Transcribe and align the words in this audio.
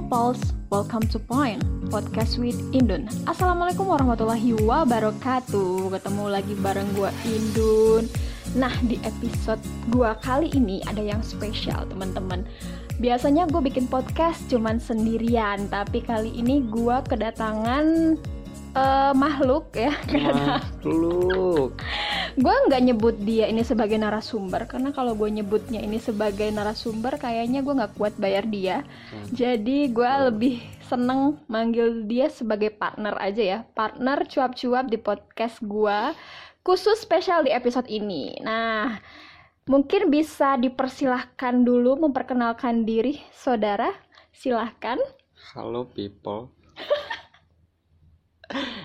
Pulse, 0.00 0.56
welcome 0.72 1.04
to 1.12 1.20
Point, 1.20 1.60
podcast 1.92 2.40
with 2.40 2.56
Indun. 2.72 3.04
Assalamualaikum 3.28 3.84
warahmatullahi 3.84 4.56
wabarakatuh. 4.64 5.92
Ketemu 5.92 6.24
lagi 6.24 6.56
bareng 6.56 6.88
gue 6.96 7.10
Indun. 7.28 8.08
Nah, 8.56 8.72
di 8.88 8.96
episode 9.04 9.60
gue 9.92 10.08
kali 10.24 10.48
ini 10.56 10.80
ada 10.88 11.04
yang 11.04 11.20
spesial, 11.20 11.84
teman-teman. 11.84 12.48
Biasanya 12.96 13.44
gue 13.52 13.60
bikin 13.60 13.92
podcast 13.92 14.40
cuman 14.48 14.80
sendirian, 14.80 15.68
tapi 15.68 16.00
kali 16.00 16.32
ini 16.32 16.64
gue 16.64 16.96
kedatangan 17.04 18.16
uh, 18.72 19.12
makhluk 19.12 19.68
ya. 19.76 19.92
Makhluk. 20.08 21.76
Gue 22.40 22.56
nggak 22.72 22.82
nyebut 22.88 23.16
dia 23.20 23.52
ini 23.52 23.60
sebagai 23.60 24.00
narasumber 24.00 24.64
karena 24.64 24.96
kalau 24.96 25.12
gue 25.12 25.28
nyebutnya 25.28 25.84
ini 25.84 26.00
sebagai 26.00 26.48
narasumber 26.48 27.20
kayaknya 27.20 27.60
gue 27.60 27.76
nggak 27.76 27.94
kuat 28.00 28.16
bayar 28.16 28.48
dia. 28.48 28.80
Hmm. 29.12 29.28
jadi 29.36 29.92
gue 29.92 30.08
hmm. 30.08 30.24
lebih 30.32 30.56
seneng 30.88 31.36
manggil 31.52 32.08
dia 32.08 32.32
sebagai 32.32 32.72
partner 32.72 33.14
aja 33.20 33.42
ya. 33.44 33.58
Partner 33.76 34.24
cuap-cuap 34.24 34.88
di 34.88 34.96
podcast 34.96 35.60
gue 35.60 35.98
khusus 36.64 37.04
spesial 37.04 37.44
di 37.44 37.52
episode 37.52 37.86
ini. 37.92 38.40
Nah 38.40 38.96
mungkin 39.68 40.08
bisa 40.08 40.56
dipersilahkan 40.56 41.60
dulu 41.60 42.08
memperkenalkan 42.08 42.88
diri 42.88 43.20
saudara. 43.36 43.92
Silahkan. 44.32 44.96
Halo 45.52 45.84
people. 45.92 46.48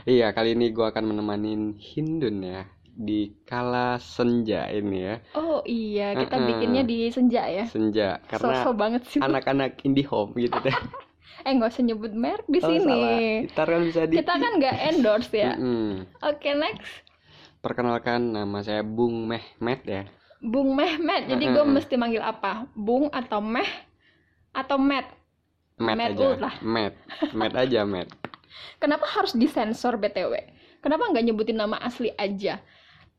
Iya 0.06 0.30
kali 0.38 0.54
ini 0.54 0.70
gue 0.70 0.86
akan 0.86 1.10
menemani 1.10 1.82
Hindun 1.82 2.38
ya 2.46 2.70
di 2.96 3.36
kala 3.44 4.00
senja 4.00 4.72
ini 4.72 4.98
ya. 5.04 5.16
Oh 5.36 5.60
iya, 5.68 6.16
kita 6.16 6.36
uh 6.36 6.40
-uh. 6.40 6.48
bikinnya 6.48 6.84
di 6.88 7.12
senja 7.12 7.44
ya. 7.44 7.68
Senja, 7.68 8.24
karena 8.32 8.64
so 8.64 8.72
-so 8.72 8.78
banget 8.80 9.04
sih. 9.12 9.20
Anak-anak 9.20 9.84
indie 9.84 10.08
home 10.08 10.32
gitu 10.40 10.56
deh. 10.64 10.72
eh 11.46 11.52
nggak 11.52 11.70
usah 11.76 11.84
nyebut 11.84 12.14
merek 12.16 12.48
di 12.48 12.60
oh, 12.64 12.68
sini. 12.72 13.04
Kita 13.52 13.64
kan 13.68 13.82
bisa 13.84 14.02
di. 14.08 14.16
Kita 14.18 14.34
kan 14.40 14.52
nggak 14.58 14.76
endorse 14.96 15.36
ya. 15.36 15.54
mm 15.54 15.62
-hmm. 15.62 15.92
Oke 16.24 16.40
okay, 16.40 16.54
next. 16.56 16.88
Perkenalkan 17.60 18.32
nama 18.32 18.64
saya 18.64 18.82
Bung 18.82 19.28
Mehmet 19.28 19.82
ya. 19.84 20.04
Bung 20.40 20.78
Mehmet, 20.78 21.26
jadi 21.26 21.42
gue 21.42 21.66
mesti 21.66 21.98
manggil 21.98 22.22
apa? 22.22 22.70
Bung 22.78 23.10
atau 23.10 23.42
Meh 23.42 23.68
atau 24.54 24.78
Met? 24.78 25.10
Met, 25.76 25.98
Met 25.98 26.14
aja. 26.16 26.28
Lah. 26.40 26.56
Met, 26.62 26.94
Met 27.34 27.54
aja 27.58 27.82
Met. 27.84 28.08
Kenapa 28.82 29.10
harus 29.10 29.34
disensor 29.34 30.00
btw? 30.00 30.38
Kenapa 30.80 31.10
nggak 31.10 31.26
nyebutin 31.26 31.58
nama 31.58 31.82
asli 31.82 32.14
aja? 32.14 32.62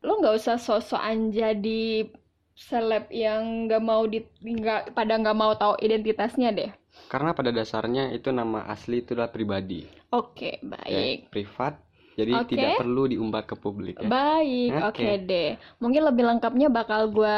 Lo 0.05 0.21
nggak 0.21 0.35
usah 0.37 0.57
sosokan 0.61 1.33
jadi 1.33 2.05
seleb 2.57 3.09
yang 3.13 3.69
nggak 3.69 3.83
mau 3.85 4.05
di 4.09 4.25
nggak 4.41 4.97
pada 4.97 5.13
nggak 5.17 5.37
mau 5.37 5.53
tahu 5.53 5.77
identitasnya 5.77 6.49
deh 6.53 6.71
karena 7.09 7.37
pada 7.37 7.53
dasarnya 7.53 8.09
itu 8.13 8.33
nama 8.33 8.65
asli 8.65 9.05
itu 9.05 9.13
adalah 9.13 9.29
pribadi 9.29 9.85
oke 10.09 10.65
baik 10.65 11.29
ya, 11.29 11.29
privat 11.29 11.73
jadi 12.17 12.33
okay. 12.33 12.57
tidak 12.57 12.81
perlu 12.81 13.05
diumbar 13.05 13.45
ke 13.45 13.53
publik 13.53 14.01
ya. 14.01 14.09
Baik, 14.09 14.73
oke 14.73 14.89
okay. 14.89 15.05
okay 15.05 15.13
deh. 15.21 15.49
Mungkin 15.77 16.01
lebih 16.01 16.25
lengkapnya 16.25 16.65
bakal 16.65 17.13
gue 17.13 17.37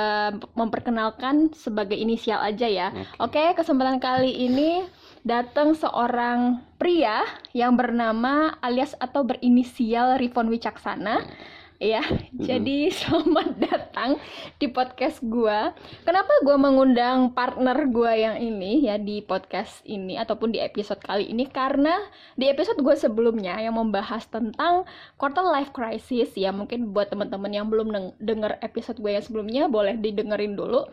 memperkenalkan 0.56 1.52
sebagai 1.52 2.00
inisial 2.00 2.40
aja 2.40 2.64
ya. 2.64 2.88
Oke, 3.20 3.36
okay. 3.36 3.52
okay, 3.52 3.60
kesempatan 3.60 4.00
kali 4.00 4.32
ini 4.32 4.88
datang 5.28 5.76
seorang 5.76 6.64
pria 6.80 7.28
yang 7.52 7.76
bernama 7.76 8.56
alias 8.64 8.96
atau 9.04 9.28
berinisial 9.28 10.16
Rifon 10.16 10.48
Wicaksana. 10.48 11.28
Hmm 11.28 11.59
Ya, 11.80 12.04
mm-hmm. 12.04 12.44
jadi 12.44 12.78
selamat 13.00 13.56
datang 13.56 14.20
di 14.60 14.68
podcast 14.68 15.24
gua. 15.24 15.72
Kenapa 16.04 16.28
gua 16.44 16.60
mengundang 16.60 17.32
partner 17.32 17.88
gua 17.88 18.20
yang 18.20 18.36
ini 18.36 18.84
ya 18.84 19.00
di 19.00 19.24
podcast 19.24 19.80
ini 19.88 20.20
ataupun 20.20 20.52
di 20.52 20.60
episode 20.60 21.00
kali 21.00 21.32
ini 21.32 21.48
karena 21.48 21.96
di 22.36 22.52
episode 22.52 22.84
gua 22.84 23.00
sebelumnya 23.00 23.56
yang 23.64 23.80
membahas 23.80 24.28
tentang 24.28 24.84
quarter 25.16 25.48
life 25.48 25.72
crisis 25.72 26.36
ya 26.36 26.52
mungkin 26.52 26.92
buat 26.92 27.16
teman-teman 27.16 27.56
yang 27.56 27.72
belum 27.72 28.20
denger 28.20 28.60
episode 28.60 29.00
gue 29.00 29.16
yang 29.16 29.24
sebelumnya 29.24 29.72
boleh 29.72 29.96
didengerin 29.96 30.60
dulu. 30.60 30.84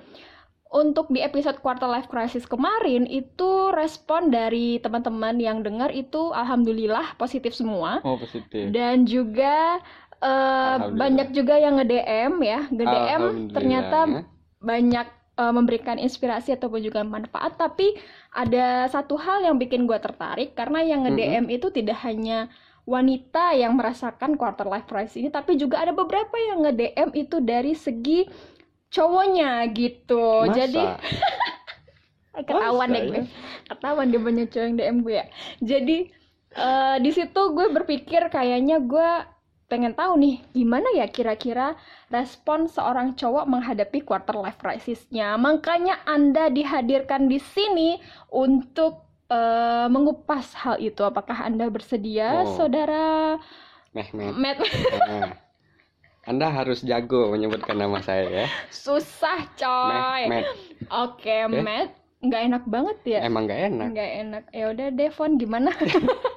Untuk 0.67 1.11
di 1.15 1.23
episode 1.23 1.63
quarter 1.63 1.87
life 1.87 2.11
crisis 2.11 2.43
kemarin 2.43 3.07
itu 3.07 3.71
respon 3.71 4.35
dari 4.35 4.83
teman-teman 4.83 5.39
yang 5.39 5.63
dengar 5.63 5.95
itu 5.95 6.35
alhamdulillah 6.35 7.15
positif 7.19 7.55
semua. 7.55 8.03
Oh, 8.03 8.19
positif. 8.19 8.75
Dan 8.75 9.07
juga 9.07 9.79
uh, 10.23 10.77
banyak 10.93 11.33
juga 11.33 11.57
yang 11.57 11.81
nge-DM 11.81 12.33
ya, 12.43 12.61
nge-DM 12.71 13.23
ternyata 13.53 13.99
ya. 14.07 14.23
banyak 14.61 15.07
uh, 15.37 15.53
memberikan 15.53 16.01
inspirasi 16.01 16.57
ataupun 16.57 16.81
juga 16.81 17.05
manfaat, 17.05 17.57
tapi 17.57 17.97
ada 18.33 18.89
satu 18.89 19.17
hal 19.17 19.45
yang 19.45 19.57
bikin 19.57 19.85
gue 19.85 19.99
tertarik 20.01 20.57
karena 20.57 20.85
yang 20.85 21.05
nge-DM 21.05 21.45
mm 21.45 21.49
-hmm. 21.49 21.57
itu 21.57 21.67
tidak 21.73 21.99
hanya 22.05 22.49
wanita 22.87 23.51
yang 23.59 23.75
merasakan 23.75 24.39
quarter 24.39 24.65
life 24.65 24.87
crisis 24.87 25.19
ini, 25.19 25.29
tapi 25.29 25.59
juga 25.59 25.83
ada 25.83 25.91
beberapa 25.91 26.39
yang 26.39 26.63
nge-DM 26.65 27.11
itu 27.19 27.37
dari 27.43 27.75
segi 27.75 28.31
cowoknya 28.95 29.67
gitu. 29.75 30.47
Masa? 30.47 30.55
Jadi 30.55 30.83
ketahuan 32.47 32.89
deh 32.93 33.03
gue, 33.09 33.17
ya? 33.17 33.23
ketahuan 33.75 34.07
dia 34.13 34.21
banyak 34.23 34.47
cowok 34.53 34.65
yang 34.65 34.77
DM 34.79 34.99
gue 35.03 35.15
ya. 35.15 35.27
Jadi 35.61 35.99
uh, 36.57 36.97
di 37.03 37.11
situ 37.11 37.41
gue 37.53 37.67
berpikir 37.75 38.23
kayaknya 38.31 38.79
gue 38.79 39.11
pengen 39.67 39.99
tahu 39.99 40.15
nih 40.19 40.43
gimana 40.55 40.87
ya 40.95 41.11
kira-kira 41.11 41.75
respon 42.07 42.71
seorang 42.71 43.19
cowok 43.19 43.51
menghadapi 43.51 44.03
quarter 44.07 44.39
life 44.39 44.59
crisisnya. 44.59 45.35
Makanya 45.35 46.07
Anda 46.07 46.47
dihadirkan 46.51 47.27
di 47.27 47.43
sini 47.43 47.99
untuk 48.31 49.07
uh, 49.31 49.91
mengupas 49.91 50.55
hal 50.55 50.79
itu. 50.79 51.03
Apakah 51.03 51.47
Anda 51.47 51.67
bersedia, 51.67 52.47
oh. 52.47 52.55
saudara? 52.55 53.39
Mehmet. 53.91 54.35
Met. 54.39 54.59
Anda 56.27 56.51
harus 56.51 56.83
jago 56.83 57.31
menyebutkan 57.31 57.79
nama 57.79 58.03
saya 58.03 58.27
ya. 58.27 58.47
Susah 58.71 59.47
coy. 59.55 60.27
Oke, 60.27 60.43
okay, 60.91 61.41
okay. 61.47 61.63
Matt. 61.63 61.91
Nggak 62.17 62.43
enak 62.51 62.65
banget 62.67 62.99
ya? 63.07 63.19
Emang 63.23 63.47
nggak 63.47 63.61
enak. 63.71 63.89
Nggak 63.95 64.11
enak. 64.27 64.43
Ya 64.51 64.65
udah, 64.75 64.89
Devon 64.91 65.39
gimana? 65.39 65.71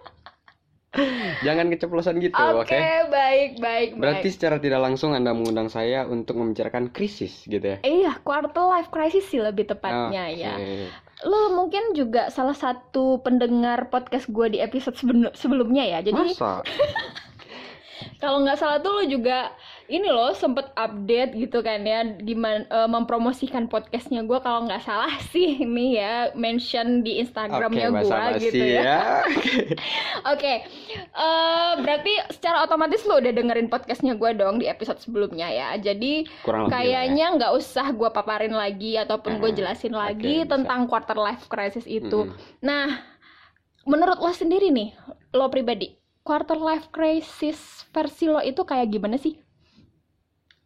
Jangan 1.45 1.69
keceplosan 1.69 2.17
gitu, 2.17 2.33
oke? 2.33 2.65
Okay, 2.65 2.81
okay? 2.81 2.99
baik, 3.13 3.51
baik, 3.61 3.89
Berarti 3.95 4.27
baik. 4.29 4.35
secara 4.35 4.57
tidak 4.57 4.81
langsung 4.81 5.13
Anda 5.13 5.37
mengundang 5.37 5.69
saya 5.69 6.09
untuk 6.09 6.41
membicarakan 6.41 6.89
krisis 6.89 7.45
gitu 7.45 7.61
ya? 7.61 7.77
Iya, 7.85 8.17
quarter 8.25 8.65
life 8.65 8.89
crisis 8.89 9.29
sih 9.29 9.37
lebih 9.37 9.69
tepatnya 9.69 10.33
okay. 10.33 10.41
ya. 10.41 10.53
Lo 11.29 11.53
mungkin 11.53 11.93
juga 11.93 12.33
salah 12.33 12.57
satu 12.57 13.21
pendengar 13.21 13.93
podcast 13.93 14.33
gue 14.33 14.57
di 14.57 14.59
episode 14.63 14.97
sebelumnya 15.37 15.85
ya. 15.85 15.99
Jadi 16.01 16.33
Masa? 16.33 16.65
kalau 18.23 18.41
nggak 18.41 18.57
salah 18.57 18.81
tuh 18.81 18.91
lo 18.95 19.03
juga 19.05 19.53
ini 19.89 20.05
loh 20.05 20.29
sempet 20.37 20.69
update 20.77 21.33
gitu 21.33 21.65
kan 21.65 21.81
ya 21.81 22.05
gimana 22.21 22.61
uh, 22.69 22.85
mempromosikan 22.85 23.65
podcastnya 23.65 24.21
gue 24.21 24.37
kalau 24.37 24.69
nggak 24.69 24.85
salah 24.85 25.09
sih 25.33 25.65
ini 25.65 25.97
ya 25.97 26.29
mention 26.37 27.01
di 27.01 27.17
Instagramnya 27.17 27.89
okay, 27.89 28.05
gue 28.05 28.21
gitu 28.53 28.63
ya. 28.69 28.81
ya. 28.85 28.99
Oke, 30.29 30.37
okay. 30.37 30.57
uh, 31.17 31.25
eh, 31.25 31.71
berarti 31.81 32.13
secara 32.29 32.61
otomatis 32.61 33.01
lo 33.09 33.17
udah 33.17 33.33
dengerin 33.33 33.67
podcastnya 33.67 34.13
gue 34.13 34.31
dong 34.37 34.61
di 34.61 34.69
episode 34.69 35.01
sebelumnya 35.01 35.49
ya. 35.49 35.73
Jadi 35.81 36.29
ya. 36.29 36.69
kayaknya 36.69 37.25
nggak 37.41 37.51
ya. 37.51 37.57
usah 37.57 37.89
gue 37.89 38.09
paparin 38.13 38.53
lagi 38.53 38.93
ataupun 38.93 39.41
gue 39.41 39.57
jelasin 39.57 39.97
lagi 39.97 40.45
okay, 40.45 40.49
tentang 40.49 40.85
bisa. 40.85 40.89
quarter 40.93 41.17
life 41.17 41.49
crisis 41.49 41.89
itu. 41.89 42.29
Mm 42.29 42.31
-hmm. 42.31 42.61
Nah, 42.61 42.85
menurut 43.89 44.21
lo 44.21 44.29
sendiri 44.29 44.69
nih, 44.69 44.93
lo 45.33 45.49
pribadi 45.49 45.97
quarter 46.21 46.61
life 46.61 46.93
crisis 46.93 47.89
versi 47.89 48.29
lo 48.29 48.37
itu 48.45 48.61
kayak 48.61 48.93
gimana 48.93 49.17
sih? 49.17 49.48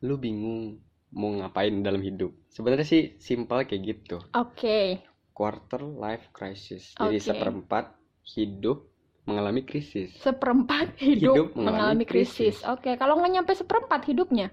Lu 0.04 0.20
bingung 0.20 0.84
mau 1.16 1.32
ngapain 1.32 1.72
dalam 1.80 2.04
hidup. 2.04 2.36
Sebenarnya 2.52 2.84
sih 2.84 3.16
simpel 3.24 3.64
kayak 3.64 3.82
gitu. 3.88 4.18
Oke. 4.36 4.60
Okay. 4.60 4.88
Quarter 5.32 5.82
life 5.82 6.30
crisis. 6.36 6.94
Jadi 7.00 7.18
okay. 7.18 7.26
seperempat 7.32 7.96
hidup 8.36 8.84
mengalami 9.24 9.64
krisis. 9.64 10.12
Seperempat 10.20 11.00
hidup, 11.00 11.34
hidup 11.34 11.48
mengalami, 11.56 12.04
mengalami 12.04 12.06
krisis. 12.06 12.60
krisis. 12.60 12.68
Oke, 12.68 12.92
okay. 12.92 12.94
kalau 13.00 13.16
nggak 13.18 13.32
nyampe 13.40 13.52
seperempat 13.56 14.02
hidupnya? 14.12 14.52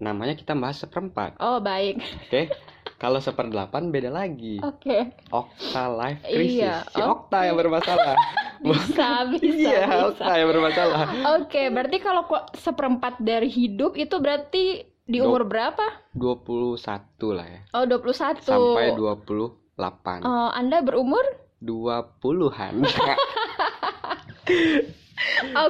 Namanya 0.00 0.32
kita 0.32 0.56
bahas 0.56 0.80
seperempat. 0.80 1.36
Oh, 1.36 1.60
baik. 1.60 2.00
Oke. 2.00 2.28
Okay. 2.32 2.44
Kalau 3.00 3.16
seperdelapan 3.16 3.88
beda 3.88 4.12
lagi. 4.12 4.60
Oke. 4.60 4.84
Okay. 4.84 5.32
Okta 5.32 5.88
life 5.88 6.20
crisis. 6.20 6.60
Iya, 6.60 6.84
si 6.84 7.00
okay. 7.00 7.08
Okta 7.08 7.38
yang 7.48 7.56
bermasalah. 7.56 8.12
bisa, 8.68 9.08
bisa. 9.32 9.48
Iya, 9.48 9.82
bisa. 9.88 10.04
Okta 10.12 10.32
yang 10.36 10.48
bermasalah. 10.52 11.00
Oke, 11.08 11.16
okay, 11.48 11.66
berarti 11.72 11.96
kalau 12.04 12.28
seperempat 12.52 13.16
dari 13.24 13.48
hidup 13.48 13.96
itu 13.96 14.20
berarti 14.20 14.84
di 14.84 15.16
umur 15.16 15.48
berapa? 15.48 16.12
21 16.12 16.76
lah 17.32 17.46
ya. 17.48 17.60
Oh, 17.72 17.88
21. 17.88 18.44
Sampai 18.44 18.92
28. 18.92 20.20
Oh, 20.20 20.52
Anda 20.52 20.84
berumur? 20.84 21.24
20-an. 21.64 22.84
Okay. 22.84 23.16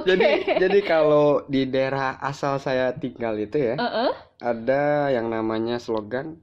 Jadi 0.07 0.31
jadi 0.63 0.79
kalau 0.87 1.43
di 1.51 1.67
daerah 1.67 2.23
asal 2.23 2.63
saya 2.63 2.95
tinggal 2.95 3.35
itu 3.35 3.59
ya, 3.59 3.75
uh 3.75 3.83
-uh. 3.83 4.13
ada 4.39 5.11
yang 5.11 5.27
namanya 5.27 5.83
slogan 5.83 6.39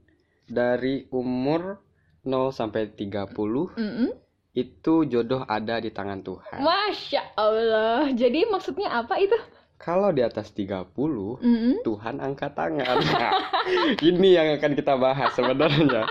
dari 0.47 1.05
umur 1.11 1.83
0 2.23 2.51
sampai 2.51 2.91
30 2.91 3.35
mm 3.35 3.75
-hmm. 3.75 4.09
itu 4.57 4.93
jodoh 5.07 5.43
ada 5.47 5.79
di 5.79 5.91
tangan 5.93 6.23
Tuhan. 6.23 6.59
Masya 6.59 7.37
Allah. 7.37 8.09
Jadi 8.11 8.47
maksudnya 8.49 8.91
apa 9.03 9.19
itu? 9.21 9.35
Kalau 9.77 10.09
di 10.09 10.25
atas 10.25 10.49
30, 10.57 10.89
mm 10.97 11.37
-hmm. 11.37 11.73
Tuhan 11.85 12.17
angkat 12.17 12.57
tangan. 12.57 12.97
Nah, 12.97 13.31
ini 14.09 14.33
yang 14.33 14.57
akan 14.57 14.73
kita 14.73 14.97
bahas 14.97 15.31
sebenarnya. 15.37 16.09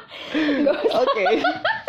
Oke. 0.94 1.02
Okay. 1.02 1.34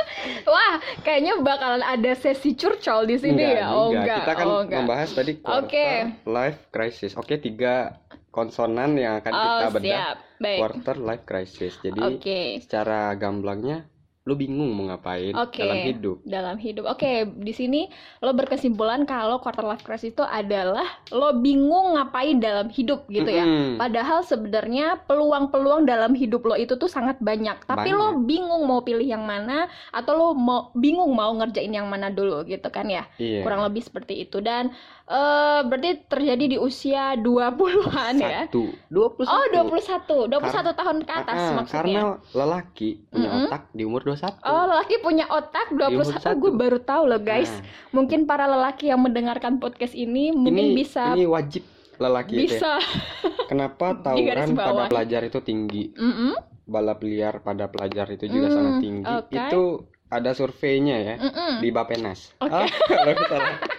Wah, 0.47 0.79
kayaknya 1.05 1.39
bakalan 1.39 1.83
ada 1.83 2.11
sesi 2.17 2.55
curcol 2.55 3.07
di 3.07 3.15
sini 3.19 3.43
enggak, 3.43 3.59
ya. 3.61 3.67
Oh, 3.69 3.91
enggak. 3.93 4.17
Kita 4.23 4.33
kan 4.33 4.45
oh, 4.47 4.59
enggak. 4.63 4.79
membahas 4.83 5.09
tadi 5.13 5.33
quarter 5.39 5.67
okay. 5.67 5.93
life 6.25 6.59
crisis. 6.73 7.11
Oke, 7.13 7.35
okay, 7.35 7.37
tiga 7.37 7.99
konsonan 8.37 8.93
yang 8.93 9.17
akan 9.17 9.33
kita 9.33 9.65
oh, 9.65 9.73
bedah. 9.73 10.13
Baik. 10.37 10.59
Quarter 10.61 10.97
life 11.01 11.25
crisis. 11.25 11.73
Jadi 11.81 11.97
okay. 12.05 12.61
secara 12.61 13.09
gamblangnya 13.17 13.89
lo 14.27 14.35
bingung 14.35 14.75
mau 14.75 14.91
ngapain 14.91 15.31
okay. 15.31 15.63
dalam 15.63 15.79
hidup. 15.87 16.17
Dalam 16.27 16.55
hidup. 16.59 16.83
Oke, 16.91 16.99
okay, 16.99 17.17
di 17.23 17.55
sini 17.55 17.87
lo 18.19 18.35
berkesimpulan 18.35 19.07
kalau 19.07 19.39
quarter 19.39 19.63
life 19.63 19.87
crisis 19.87 20.11
itu 20.11 20.19
adalah 20.19 20.83
lo 21.15 21.31
bingung 21.39 21.95
ngapain 21.95 22.35
dalam 22.43 22.67
hidup 22.67 23.07
gitu 23.07 23.31
ya. 23.31 23.47
Mm 23.47 23.55
-hmm. 23.55 23.73
Padahal 23.79 24.27
sebenarnya 24.27 24.99
peluang-peluang 25.07 25.87
dalam 25.87 26.11
hidup 26.11 26.43
lo 26.43 26.59
itu 26.59 26.75
tuh 26.75 26.91
sangat 26.91 27.15
banyak, 27.23 27.55
tapi 27.63 27.95
banyak. 27.95 27.97
lo 27.97 28.19
bingung 28.27 28.67
mau 28.67 28.83
pilih 28.83 29.07
yang 29.07 29.23
mana 29.23 29.71
atau 29.95 30.11
lo 30.11 30.27
mau 30.35 30.75
bingung 30.75 31.15
mau 31.15 31.31
ngerjain 31.39 31.71
yang 31.71 31.87
mana 31.87 32.11
dulu 32.11 32.43
gitu 32.43 32.67
kan 32.67 32.91
ya. 32.91 33.07
Yeah. 33.15 33.47
Kurang 33.47 33.63
lebih 33.63 33.87
seperti 33.87 34.27
itu 34.27 34.43
dan 34.43 34.75
Uh, 35.07 35.63
berarti 35.71 36.03
terjadi 36.11 36.45
di 36.51 36.57
usia 36.59 37.15
20-an 37.15 38.15
ya? 38.19 38.43
Satu. 38.43 38.75
21. 38.91 39.23
Oh, 39.23 39.45
21. 39.71 40.27
21 40.27 40.51
Kar 40.51 40.75
tahun 40.75 40.97
ke 41.07 41.13
atas 41.15 41.39
uh, 41.39 41.55
maksudnya. 41.55 41.79
Karena 41.79 42.03
lelaki 42.35 42.89
punya 43.07 43.29
mm 43.31 43.31
-hmm. 43.31 43.47
otak 43.47 43.63
di 43.71 43.83
umur 43.87 44.01
21. 44.03 44.35
Oh, 44.43 44.63
lelaki 44.67 44.95
punya 44.99 45.25
otak 45.31 45.67
21. 45.71 46.11
Oh, 46.11 46.35
gue 46.35 46.51
baru 46.59 46.79
tahu 46.83 47.03
loh, 47.07 47.21
guys. 47.23 47.47
Nah. 47.47 47.63
Mungkin 47.95 48.27
para 48.27 48.51
lelaki 48.51 48.91
yang 48.91 48.99
mendengarkan 48.99 49.63
podcast 49.63 49.95
ini 49.95 50.35
mungkin 50.35 50.75
ini, 50.75 50.75
bisa 50.75 51.15
Ini 51.15 51.23
wajib 51.23 51.63
lelaki 52.03 52.35
bisa. 52.43 52.75
Ya. 52.75 53.47
Kenapa 53.47 53.95
tawuran 54.03 54.59
pada 54.59 54.91
pelajar 54.91 55.23
itu 55.23 55.39
tinggi? 55.39 55.95
Mm 55.95 56.11
-hmm. 56.11 56.31
Balap 56.67 56.99
liar 56.99 57.39
pada 57.47 57.71
pelajar 57.71 58.11
itu 58.11 58.27
juga 58.27 58.51
mm, 58.51 58.55
sangat 58.59 58.73
tinggi. 58.83 59.03
Okay. 59.07 59.39
Itu 59.39 59.63
ada 60.11 60.31
surveinya 60.35 60.99
ya 60.99 61.15
mm 61.15 61.31
-mm. 61.31 61.53
di 61.63 61.69
Bapenas. 61.71 62.35
Okay. 62.43 62.67
Ah, 62.67 62.67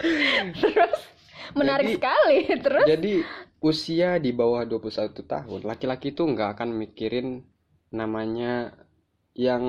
terus 0.62 1.00
menarik 1.52 1.86
jadi, 1.86 1.96
sekali 1.98 2.38
terus 2.60 2.86
jadi 2.88 3.14
usia 3.62 4.10
di 4.18 4.30
bawah 4.34 4.64
21 4.66 5.12
tahun 5.22 5.60
laki-laki 5.62 6.10
itu 6.10 6.22
nggak 6.26 6.58
akan 6.58 6.68
mikirin 6.74 7.46
namanya 7.92 8.72
yang 9.32 9.64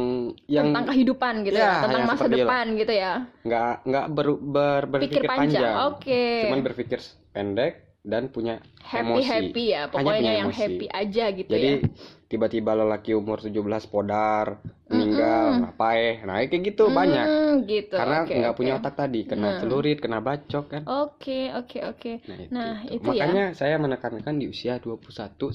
yang 0.52 0.76
tentang 0.76 0.92
kehidupan 0.92 1.34
gitu 1.48 1.56
ya, 1.56 1.80
ya 1.80 1.84
tentang 1.88 2.04
masa 2.04 2.26
depan 2.28 2.66
itu. 2.76 2.80
gitu 2.84 2.94
ya 3.00 3.14
nggak 3.48 3.74
nggak 3.88 4.06
ber, 4.12 4.28
ber, 4.36 4.82
berpikir 4.92 5.24
Pikir 5.24 5.30
panjang, 5.32 5.64
panjang. 5.64 5.76
oke 5.88 6.00
okay. 6.04 6.36
cuman 6.48 6.62
berpikir 6.68 7.00
pendek 7.32 7.74
dan 8.04 8.28
punya 8.28 8.60
happy 8.84 9.24
emosi. 9.24 9.24
happy 9.32 9.64
ya 9.72 9.82
pokoknya 9.88 10.32
yang 10.44 10.52
emosi. 10.52 10.60
happy 10.60 10.86
aja 10.92 11.26
gitu 11.32 11.48
jadi 11.48 11.72
ya. 11.80 11.88
tiba-tiba 12.28 12.76
lelaki 12.76 13.16
umur 13.16 13.40
17 13.40 13.56
podar 13.88 14.60
meninggal 14.92 15.44
mm 15.48 15.56
-hmm. 15.56 15.70
apa 15.72 15.88
eh 15.96 16.16
nah 16.28 16.36
kayak 16.44 16.62
gitu 16.68 16.92
mm, 16.92 16.96
banyak 17.00 17.26
gitu 17.64 17.96
karena 17.96 18.18
nggak 18.28 18.52
okay, 18.52 18.60
punya 18.60 18.74
otak 18.76 18.96
tadi 19.00 19.20
kena 19.24 19.48
nah. 19.48 19.60
celurit 19.64 20.04
kena 20.04 20.20
bacok 20.20 20.66
kan 20.68 20.82
oke 20.84 21.16
okay, 21.16 21.44
oke 21.56 21.80
okay, 21.80 21.82
oke 21.88 22.00
okay. 22.04 22.16
nah, 22.28 22.38
nah 22.52 22.74
itu, 22.92 23.00
itu 23.00 23.08
makanya 23.08 23.46
ya. 23.56 23.58
saya 23.58 23.76
menekankan 23.80 24.36
di 24.36 24.52
usia 24.52 24.84
21 24.84 25.00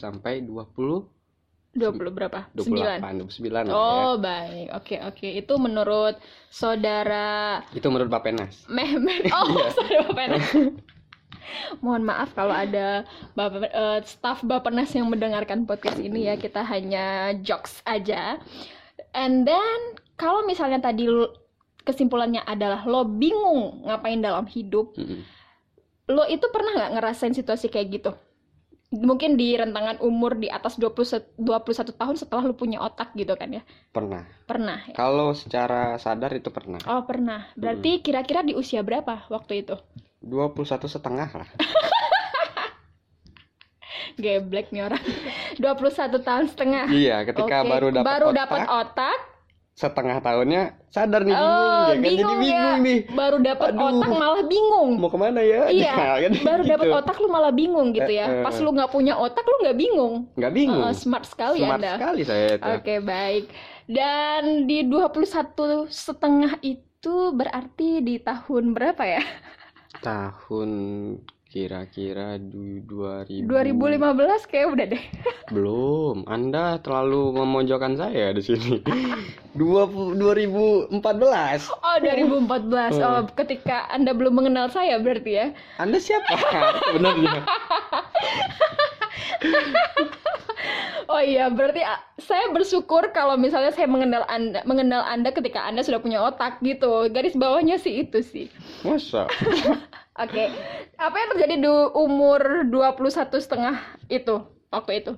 sampai 0.01 0.41
20 0.41 1.21
20 1.77 2.17
berapa? 2.17 2.49
28, 2.57 3.29
9. 3.29 3.29
29 3.29 3.71
Oh, 3.71 4.17
ya. 4.19 4.25
baik. 4.25 4.67
Oke, 4.73 4.97
okay, 4.97 4.99
oke. 5.05 5.21
Okay. 5.21 5.31
Itu 5.39 5.61
menurut 5.63 6.17
saudara 6.51 7.61
Itu 7.71 7.93
menurut 7.93 8.11
Bapenas. 8.11 8.67
Mehmet. 8.67 9.29
Oh, 9.37 9.47
iya. 9.47 9.69
saudara 9.71 10.03
Bapenas. 10.11 10.49
Mohon 11.85 12.03
maaf 12.11 12.33
kalau 12.35 12.55
ada 12.55 13.05
bapak 13.37 13.71
uh, 13.71 14.01
staff 14.05 14.43
Bapenas 14.45 14.91
yang 14.95 15.09
mendengarkan 15.09 15.65
podcast 15.69 15.99
ini 16.01 16.29
ya, 16.29 16.35
kita 16.37 16.65
hanya 16.65 17.37
jokes 17.41 17.81
aja. 17.85 18.41
And 19.15 19.47
then 19.49 19.99
kalau 20.19 20.45
misalnya 20.45 20.83
tadi 20.83 21.07
kesimpulannya 21.87 22.45
adalah 22.45 22.85
lo 22.85 23.09
bingung 23.09 23.89
ngapain 23.89 24.21
dalam 24.21 24.45
hidup, 24.45 24.93
mm 24.99 25.05
-hmm. 25.05 25.21
lo 26.13 26.25
itu 26.29 26.45
pernah 26.53 26.77
nggak 26.77 26.93
ngerasain 27.01 27.33
situasi 27.33 27.73
kayak 27.73 27.89
gitu? 27.89 28.13
Mungkin 28.89 29.37
di 29.37 29.53
rentangan 29.53 30.01
umur 30.01 30.41
di 30.41 30.49
atas 30.49 30.81
20, 30.81 31.37
21 31.37 31.93
tahun 31.93 32.17
setelah 32.17 32.49
lo 32.49 32.57
punya 32.57 32.81
otak 32.81 33.13
gitu 33.13 33.37
kan 33.37 33.61
ya? 33.61 33.63
Pernah. 33.93 34.25
Pernah 34.49 34.81
ya? 34.89 34.97
Kalau 34.97 35.37
secara 35.37 36.01
sadar 36.01 36.33
itu 36.33 36.49
pernah. 36.49 36.81
Oh 36.89 37.05
pernah. 37.05 37.53
Berarti 37.53 38.01
kira-kira 38.01 38.41
di 38.41 38.57
usia 38.57 38.81
berapa 38.81 39.29
waktu 39.29 39.61
itu? 39.61 39.77
Dua 40.19 40.51
puluh 40.51 40.67
satu 40.67 40.91
setengah 40.91 41.31
lah. 41.33 41.49
Geblek 44.19 44.75
nih 44.75 44.83
orang. 44.83 45.03
21 45.63 46.27
tahun 46.27 46.47
setengah. 46.51 46.87
Iya, 46.91 47.23
ketika 47.23 47.63
okay. 47.63 47.71
baru 47.71 47.89
dapat 47.95 48.07
baru 48.07 48.29
dapat 48.35 48.61
otak 48.67 49.19
setengah 49.79 50.19
tahunnya 50.19 50.75
sadar 50.91 51.23
nih 51.23 51.39
bingung 51.39 51.47
oh, 51.47 51.63
ya 51.63 51.95
kan? 51.95 52.03
Bingung 52.03 52.19
jadi 52.19 52.35
bingung 52.43 52.79
ya. 52.83 52.83
nih. 52.83 52.99
Baru 53.15 53.37
dapat 53.39 53.71
otak 53.79 54.11
malah 54.11 54.43
bingung. 54.43 54.91
mau 54.99 55.07
ke 55.07 55.19
mana 55.23 55.39
ya? 55.39 55.71
Iya. 55.71 55.95
Nah, 55.99 56.17
kan 56.19 56.33
baru 56.43 56.63
gitu. 56.67 56.73
dapat 56.75 56.89
otak 56.99 57.17
lu 57.23 57.29
malah 57.31 57.53
bingung 57.55 57.89
gitu 57.95 58.11
ya. 58.11 58.27
Eh, 58.27 58.35
eh. 58.39 58.43
pas 58.43 58.57
lu 58.59 58.71
nggak 58.75 58.91
punya 58.91 59.15
otak 59.15 59.47
lu 59.47 59.57
nggak 59.63 59.79
bingung. 59.79 60.15
Nggak 60.35 60.53
bingung. 60.59 60.83
Uh, 60.83 60.95
smart 60.99 61.27
sekali 61.31 61.63
smart 61.63 61.79
anda. 61.79 61.95
sekali 61.95 62.23
saya 62.27 62.59
oke 62.59 62.83
okay, 62.83 62.99
baik. 62.99 63.45
Dan 63.87 64.67
di 64.67 64.83
21 64.83 65.87
setengah 65.87 66.59
itu 66.67 67.17
berarti 67.39 68.03
di 68.03 68.19
tahun 68.19 68.75
berapa 68.75 69.03
ya 69.07 69.23
tahun 70.03 70.71
kira-kira 71.49 72.37
dua 72.85 73.25
ribu 73.25 73.49
2015 73.57 74.53
kayak 74.53 74.67
udah 74.69 74.87
deh. 74.93 75.05
Belum. 75.55 76.29
Anda 76.29 76.77
terlalu 76.85 77.41
memojokkan 77.41 77.97
saya 77.97 78.37
di 78.37 78.43
sini. 78.45 78.85
Dua 79.59 79.91
dua 79.91 80.39
ribu 80.39 80.87
empat 80.87 81.19
belas. 81.19 81.67
Oh 81.67 81.99
2014 81.99 83.03
oh 83.03 83.27
ketika 83.35 83.91
anda 83.91 84.15
belum 84.15 84.39
mengenal 84.39 84.71
saya 84.71 85.03
berarti 85.03 85.35
ya. 85.35 85.47
Anda 85.83 85.99
siapa? 85.99 86.37
Sebenarnya 86.87 87.43
Oh 91.09 91.25
iya, 91.25 91.49
berarti 91.49 91.81
saya 92.21 92.53
bersyukur 92.53 93.09
kalau 93.17 93.41
misalnya 93.41 93.73
saya 93.73 93.89
mengenal 93.89 94.29
Anda, 94.29 94.61
mengenal 94.69 95.01
Anda 95.09 95.33
ketika 95.33 95.65
Anda 95.65 95.81
sudah 95.81 96.05
punya 96.05 96.21
otak 96.21 96.61
gitu. 96.61 97.09
Garis 97.09 97.33
bawahnya 97.33 97.81
sih 97.81 98.05
itu 98.05 98.21
sih. 98.21 98.53
Masa? 98.85 99.25
Oke. 99.33 99.81
okay. 100.21 100.47
Apa 101.01 101.17
yang 101.17 101.29
terjadi 101.33 101.55
di 101.65 101.71
umur 101.97 102.69
21 102.69 103.41
setengah 103.41 103.77
itu 104.13 104.37
waktu 104.69 104.93
itu? 105.01 105.13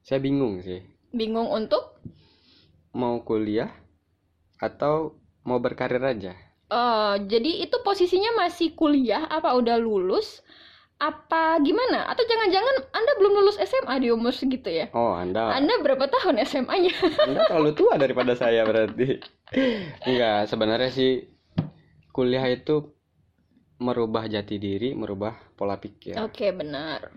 Saya 0.00 0.16
bingung 0.24 0.64
sih. 0.64 0.80
Bingung 1.12 1.52
untuk 1.52 2.00
mau 2.96 3.20
kuliah 3.20 3.68
atau 4.56 5.20
mau 5.44 5.60
berkarir 5.60 6.00
aja? 6.00 6.32
Oh, 6.70 7.18
jadi 7.18 7.66
itu 7.66 7.76
posisinya 7.82 8.32
masih 8.46 8.78
kuliah 8.78 9.26
apa 9.26 9.52
udah 9.58 9.76
lulus? 9.76 10.40
Apa 11.00 11.56
gimana? 11.64 12.04
Atau 12.12 12.28
jangan-jangan 12.28 12.92
Anda 12.92 13.12
belum 13.16 13.32
lulus 13.40 13.56
SMA 13.56 14.04
di 14.04 14.12
umur 14.12 14.36
segitu 14.36 14.68
ya? 14.68 14.92
Oh, 14.92 15.16
Anda. 15.16 15.56
Anda 15.56 15.80
berapa 15.80 16.04
tahun 16.12 16.44
SMA-nya? 16.44 16.92
Anda 17.26 17.48
terlalu 17.48 17.72
tua 17.72 17.96
daripada 17.96 18.36
saya 18.36 18.68
berarti. 18.68 19.16
Enggak, 20.04 20.52
sebenarnya 20.52 20.92
sih 20.92 21.24
kuliah 22.12 22.44
itu 22.52 22.92
merubah 23.80 24.28
jati 24.28 24.60
diri, 24.60 24.92
merubah 24.92 25.56
pola 25.56 25.80
pikir. 25.80 26.20
Oke, 26.20 26.46
okay, 26.46 26.50
benar. 26.52 27.08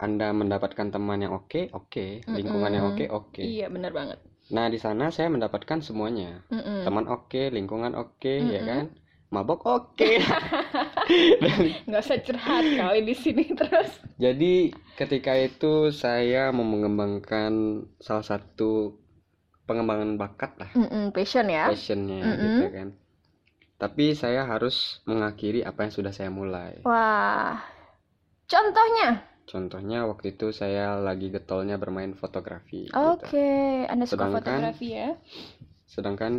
Anda 0.00 0.32
mendapatkan 0.32 0.88
teman 0.88 1.20
yang 1.20 1.36
oke, 1.36 1.46
okay, 1.46 1.64
oke, 1.70 1.92
okay. 1.92 2.10
lingkungan 2.26 2.72
mm 2.72 2.72
-mm. 2.72 2.76
yang 2.80 2.86
oke, 2.88 2.96
okay, 2.96 3.08
oke. 3.12 3.30
Okay. 3.36 3.44
Iya, 3.44 3.66
benar 3.68 3.92
banget. 3.92 4.18
Nah, 4.50 4.66
di 4.72 4.80
sana 4.80 5.12
saya 5.12 5.28
mendapatkan 5.28 5.84
semuanya. 5.84 6.40
Mm 6.48 6.58
-mm. 6.58 6.80
Teman 6.88 7.06
oke, 7.06 7.28
okay, 7.30 7.46
lingkungan 7.52 7.92
oke, 7.94 8.16
okay, 8.16 8.40
mm 8.40 8.48
-mm. 8.48 8.56
ya 8.56 8.62
kan? 8.64 8.84
mabok 9.34 9.66
oke 9.66 9.98
okay. 9.98 10.22
nggak 11.88 12.02
usah 12.04 12.18
curhat 12.24 12.64
kali 12.64 13.00
di 13.04 13.14
sini 13.14 13.44
terus 13.58 14.00
jadi 14.16 14.72
ketika 14.96 15.36
itu 15.38 15.90
saya 15.94 16.50
mau 16.50 16.64
mengembangkan 16.64 17.84
salah 18.00 18.24
satu 18.24 18.98
pengembangan 19.64 20.16
bakat 20.20 20.52
lah 20.60 20.70
mm 20.76 20.88
-mm, 20.88 21.04
passion 21.12 21.46
ya 21.48 21.68
passionnya 21.68 22.20
mm 22.20 22.34
-mm. 22.34 22.42
gitu 22.42 22.66
kan 22.72 22.88
tapi 23.74 24.14
saya 24.16 24.46
harus 24.46 25.02
mengakhiri 25.04 25.66
apa 25.66 25.88
yang 25.88 25.92
sudah 25.92 26.12
saya 26.14 26.30
mulai 26.30 26.80
wah 26.84 27.58
contohnya 28.46 29.34
Contohnya 29.44 30.08
waktu 30.08 30.36
itu 30.36 30.56
saya 30.56 30.96
lagi 30.96 31.28
getolnya 31.28 31.76
bermain 31.76 32.16
fotografi. 32.16 32.88
Gitu. 32.88 32.96
Oke, 32.96 33.28
okay. 33.28 33.84
gitu. 33.84 33.92
Anda 33.92 34.04
suka 34.08 34.16
sedangkan, 34.16 34.36
fotografi 34.40 34.88
ya? 34.88 35.10
Sedangkan 35.84 36.32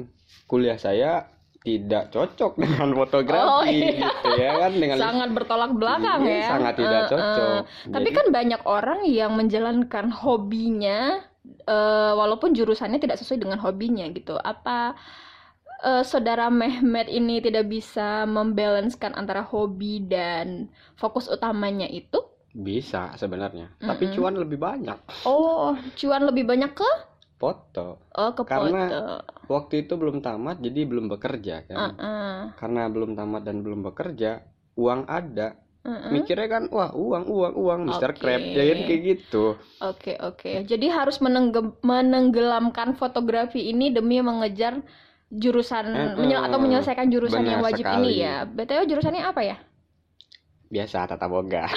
kuliah 0.49 0.81
saya 0.81 1.29
tidak 1.65 2.13
cocok 2.13 2.53
dengan 2.63 2.93
fotografi 2.93 3.49
oh, 3.49 3.65
iya. 3.65 4.05
gitu 4.05 4.29
ya 4.37 4.51
kan 4.61 4.71
dengan 4.77 4.97
sangat 5.01 5.29
bertolak 5.33 5.71
belakang 5.73 6.21
iya, 6.23 6.37
ya 6.37 6.49
sangat 6.53 6.73
tidak 6.77 7.01
uh, 7.01 7.09
cocok 7.09 7.49
uh. 7.49 7.61
tapi 7.89 8.09
kan 8.13 8.25
banyak 8.29 8.61
orang 8.69 8.99
yang 9.09 9.31
menjalankan 9.33 10.13
hobinya 10.13 11.25
uh, 11.65 12.13
walaupun 12.13 12.53
jurusannya 12.53 13.01
tidak 13.01 13.17
sesuai 13.17 13.41
dengan 13.41 13.57
hobinya 13.57 14.05
gitu 14.13 14.37
apa 14.37 14.93
uh, 15.83 16.03
saudara 16.05 16.47
Mehmet 16.53 17.09
ini 17.09 17.41
tidak 17.41 17.67
bisa 17.67 18.23
membalancekan 18.29 19.17
antara 19.17 19.43
hobi 19.43 20.05
dan 20.05 20.69
fokus 20.95 21.27
utamanya 21.27 21.89
itu? 21.89 22.21
Bisa 22.55 23.11
sebenarnya, 23.19 23.67
mm 23.67 23.83
-mm. 23.83 23.87
tapi 23.91 24.05
cuan 24.15 24.39
lebih 24.39 24.55
banyak. 24.55 24.95
Oh, 25.27 25.75
cuan 25.99 26.23
lebih 26.23 26.47
banyak 26.47 26.71
ke? 26.71 26.91
Foto. 27.45 27.87
Oh, 28.17 28.31
ke 28.33 28.41
Karena 28.41 28.83
foto. 28.89 29.05
waktu 29.53 29.85
itu 29.85 29.93
belum 29.93 30.25
tamat, 30.25 30.57
jadi 30.57 30.81
belum 30.89 31.05
bekerja 31.13 31.69
kan. 31.69 31.77
Uh 31.77 31.85
-uh. 31.93 32.37
Karena 32.57 32.89
belum 32.89 33.13
tamat 33.13 33.45
dan 33.45 33.61
belum 33.61 33.85
bekerja, 33.85 34.41
uang 34.73 35.05
ada, 35.05 35.61
Mm-hmm. 35.85 36.11
Mikirnya 36.17 36.49
kan 36.49 36.63
wah 36.73 36.89
uang 36.97 37.29
uang 37.29 37.53
uang 37.61 37.79
Mister 37.85 38.09
okay. 38.09 38.17
Crab 38.17 38.41
kan 38.41 38.77
kayak 38.89 39.01
gitu. 39.05 39.53
Oke 39.53 39.61
okay, 39.77 40.15
oke. 40.17 40.41
Okay. 40.41 40.55
Jadi 40.65 40.89
harus 40.89 41.21
menenggelamkan 41.85 42.97
fotografi 42.97 43.69
ini 43.69 43.93
demi 43.93 44.17
mengejar 44.17 44.81
jurusan 45.29 45.85
mm-hmm. 45.85 46.17
menyel 46.17 46.41
atau 46.41 46.57
menyelesaikan 46.57 47.05
jurusan 47.13 47.45
Benar 47.45 47.51
yang 47.53 47.61
wajib 47.61 47.85
sekali. 47.85 48.17
ini 48.17 48.25
ya. 48.25 48.49
BTW 48.49 48.81
jurusannya 48.89 49.23
apa 49.29 49.41
ya? 49.45 49.57
Biasa 50.73 51.05
tata 51.05 51.29
boga. 51.29 51.69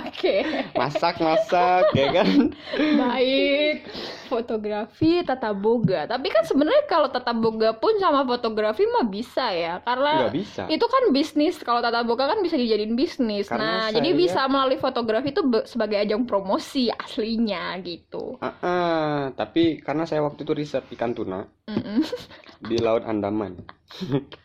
Oke. 0.00 0.44
Masak-masak 0.72 1.92
ya 1.92 2.08
kan. 2.16 2.56
Baik. 2.76 3.84
Fotografi 4.32 5.20
tata 5.20 5.52
boga. 5.52 6.08
Tapi 6.08 6.32
kan 6.32 6.48
sebenarnya 6.48 6.88
kalau 6.88 7.12
tata 7.12 7.36
boga 7.36 7.76
pun 7.76 8.00
sama 8.00 8.24
fotografi 8.24 8.88
mah 8.88 9.04
bisa 9.04 9.52
ya. 9.52 9.84
Karena 9.84 10.32
bisa. 10.32 10.64
itu 10.72 10.86
kan 10.88 11.12
bisnis. 11.12 11.60
Kalau 11.60 11.84
tata 11.84 12.00
boga 12.00 12.32
kan 12.32 12.40
bisa 12.40 12.56
dijadiin 12.56 12.96
bisnis. 12.96 13.52
Karena 13.52 13.64
nah, 13.68 13.86
saya... 13.92 14.00
jadi 14.00 14.10
bisa 14.16 14.40
melalui 14.48 14.80
fotografi 14.80 15.36
itu 15.36 15.44
sebagai 15.68 16.00
ajang 16.00 16.24
promosi 16.24 16.88
aslinya 16.88 17.76
gitu. 17.84 18.40
Uh 18.40 18.48
-uh, 18.48 19.16
tapi 19.36 19.84
karena 19.84 20.08
saya 20.08 20.24
waktu 20.24 20.48
itu 20.48 20.52
riset 20.56 20.88
ikan 20.96 21.12
tuna 21.12 21.44
mm 21.68 21.80
-mm. 21.80 22.00
di 22.64 22.76
Laut 22.80 23.04
Andaman. 23.04 23.60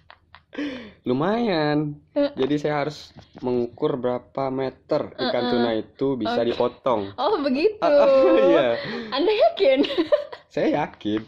lumayan. 1.08 1.96
Jadi 2.12 2.56
saya 2.60 2.84
harus 2.84 3.16
mengukur 3.40 3.96
berapa 3.96 4.52
meter 4.52 5.16
ikan 5.16 5.32
uh 5.32 5.48
-uh. 5.48 5.52
tuna 5.56 5.72
itu 5.80 6.08
bisa 6.20 6.44
okay. 6.44 6.52
dipotong. 6.52 7.02
Oh 7.16 7.40
begitu. 7.40 7.80
Uh, 7.80 8.36
iya. 8.52 8.68
Anda 9.16 9.32
yakin? 9.32 9.80
Saya 10.54 10.84
yakin. 10.84 11.24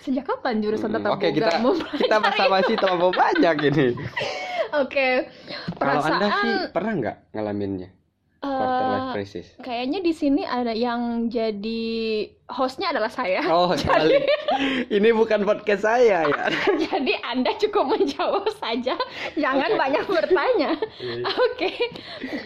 Sejak 0.00 0.24
kapan 0.24 0.62
jurusan 0.62 0.94
hmm, 0.94 1.02
oke 1.02 1.18
okay, 1.18 1.34
kita 1.34 1.58
kita 1.98 2.16
basa-basi 2.22 2.78
terlalu 2.78 3.10
banyak 3.10 3.56
ini. 3.74 3.88
Oke. 4.78 4.86
Okay. 4.86 5.14
kalau 5.82 6.02
anda 6.02 6.28
sih 6.30 6.54
pernah 6.70 6.92
nggak 6.94 7.16
ngalaminnya 7.34 7.90
quarter 8.46 8.86
life 9.18 9.34
eh? 9.34 9.46
Kayaknya 9.60 9.98
di 10.00 10.12
sini 10.14 10.42
ada 10.46 10.72
yang 10.72 11.26
jadi 11.26 11.84
hostnya 12.46 12.94
adalah 12.94 13.10
saya. 13.10 13.42
Oh, 13.50 13.74
sekali. 13.78 14.22
Ini 14.86 15.08
bukan 15.12 15.42
podcast 15.42 15.82
saya 15.82 16.26
ya. 16.30 16.48
jadi 16.86 17.12
Anda 17.26 17.58
cukup 17.58 17.98
menjawab 17.98 18.46
saja, 18.62 18.94
jangan 19.34 19.70
okay. 19.74 19.80
banyak 19.80 20.04
bertanya. 20.06 20.70
Iya. 21.02 21.22
Oke. 21.46 21.70
okay. 21.74 21.76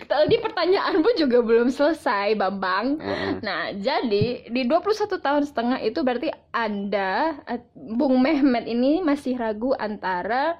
Tadi 0.08 0.36
pertanyaanmu 0.40 1.10
juga 1.20 1.44
belum 1.44 1.68
selesai, 1.68 2.34
Bambang. 2.34 2.96
Uh 2.96 3.04
-huh. 3.04 3.32
Nah, 3.44 3.70
jadi 3.76 4.48
di 4.48 4.62
21 4.64 5.20
tahun 5.20 5.42
setengah 5.44 5.78
itu 5.84 6.00
berarti 6.00 6.32
Anda 6.50 7.36
eh, 7.44 7.60
Bung 7.76 8.24
Mehmet 8.24 8.64
ini 8.66 9.04
masih 9.04 9.36
ragu 9.36 9.76
antara 9.76 10.56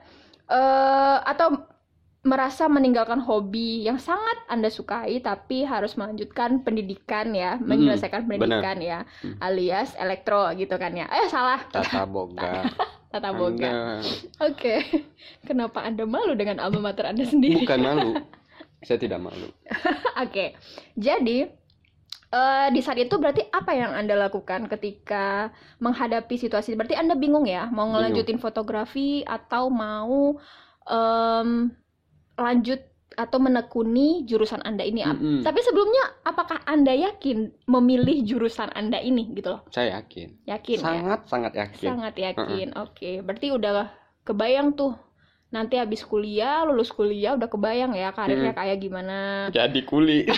uh, 0.50 1.18
atau 1.25 1.70
merasa 2.21 2.69
meninggalkan 2.69 3.17
hobi 3.17 3.89
yang 3.89 3.97
sangat 3.97 4.45
Anda 4.45 4.69
sukai 4.69 5.25
tapi 5.25 5.65
harus 5.65 5.97
melanjutkan 5.97 6.61
pendidikan 6.61 7.33
ya, 7.33 7.57
hmm, 7.57 7.65
menyelesaikan 7.65 8.29
pendidikan 8.29 8.77
bener. 8.77 8.91
ya, 8.93 8.99
hmm. 9.25 9.41
alias 9.41 9.97
elektro 9.97 10.53
gitu 10.53 10.77
kan 10.77 10.93
ya. 10.93 11.09
Eh 11.09 11.33
salah. 11.33 11.65
Tata 11.73 12.05
boga. 12.05 12.69
Tata 13.12 13.33
boga. 13.33 14.05
Oke. 14.45 14.53
Okay. 14.53 14.79
Kenapa 15.49 15.81
Anda 15.81 16.05
malu 16.05 16.37
dengan 16.37 16.61
alma 16.61 16.93
mater 16.93 17.09
Anda 17.09 17.25
sendiri? 17.25 17.65
Bukan 17.65 17.81
malu. 17.81 18.11
Saya 18.87 19.00
tidak 19.00 19.21
malu. 19.25 19.49
Oke. 19.49 19.81
okay. 20.21 20.49
Jadi 21.00 21.49
uh, 22.37 22.69
di 22.69 22.81
saat 22.85 23.00
itu 23.00 23.17
berarti 23.17 23.49
apa 23.49 23.73
yang 23.73 23.97
Anda 23.97 24.15
lakukan 24.29 24.69
ketika 24.69 25.57
menghadapi 25.81 26.37
situasi? 26.37 26.77
Berarti 26.77 27.00
Anda 27.00 27.17
bingung 27.17 27.49
ya, 27.49 27.73
mau 27.73 27.89
ngelanjutin 27.89 28.37
bingung. 28.37 28.45
fotografi 28.45 29.25
atau 29.25 29.73
mau 29.73 30.37
um, 30.87 31.73
lanjut 32.40 32.80
atau 33.18 33.38
menekuni 33.42 34.25
jurusan 34.25 34.62
Anda 34.62 34.87
ini. 34.87 35.02
Mm 35.02 35.16
-hmm. 35.18 35.38
Tapi 35.42 35.61
sebelumnya 35.66 36.04
apakah 36.25 36.62
Anda 36.64 36.94
yakin 36.94 37.52
memilih 37.66 38.23
jurusan 38.25 38.70
Anda 38.73 39.02
ini 39.02 39.28
gitu 39.35 39.59
loh? 39.59 39.62
Saya 39.75 40.00
yakin. 40.00 40.40
Yakin 40.47 40.78
ya? 40.78 40.85
Sangat 40.85 41.20
ya? 41.20 41.28
sangat 41.28 41.52
yakin. 41.59 41.88
Sangat 41.90 42.14
yakin. 42.16 42.68
Uh 42.68 42.76
-uh. 42.80 42.85
Oke, 42.88 42.94
okay. 42.97 43.14
berarti 43.20 43.47
udah 43.52 43.90
kebayang 44.25 44.73
tuh 44.78 44.94
nanti 45.50 45.75
habis 45.75 46.06
kuliah, 46.06 46.62
lulus 46.62 46.94
kuliah 46.94 47.35
udah 47.35 47.50
kebayang 47.50 47.92
ya 47.99 48.14
karirnya 48.14 48.54
hmm. 48.54 48.61
kayak 48.62 48.78
gimana. 48.78 49.18
Jadi 49.50 49.80
kuli. 49.82 50.25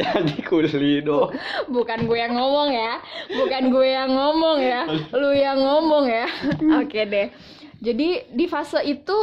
Jadi 0.00 0.40
kuli 0.42 1.04
dong. 1.04 1.30
Bukan 1.68 2.08
gue 2.08 2.18
yang 2.18 2.34
ngomong 2.34 2.72
ya. 2.72 2.98
Bukan 3.28 3.62
gue 3.70 3.86
yang 3.86 4.10
ngomong 4.10 4.58
ya. 4.58 4.82
Lu 5.14 5.30
yang 5.36 5.58
ngomong 5.60 6.04
ya. 6.08 6.26
Oke 6.80 6.90
okay 6.90 7.04
deh. 7.06 7.28
Jadi 7.80 8.08
di 8.34 8.44
fase 8.48 8.80
itu 8.84 9.16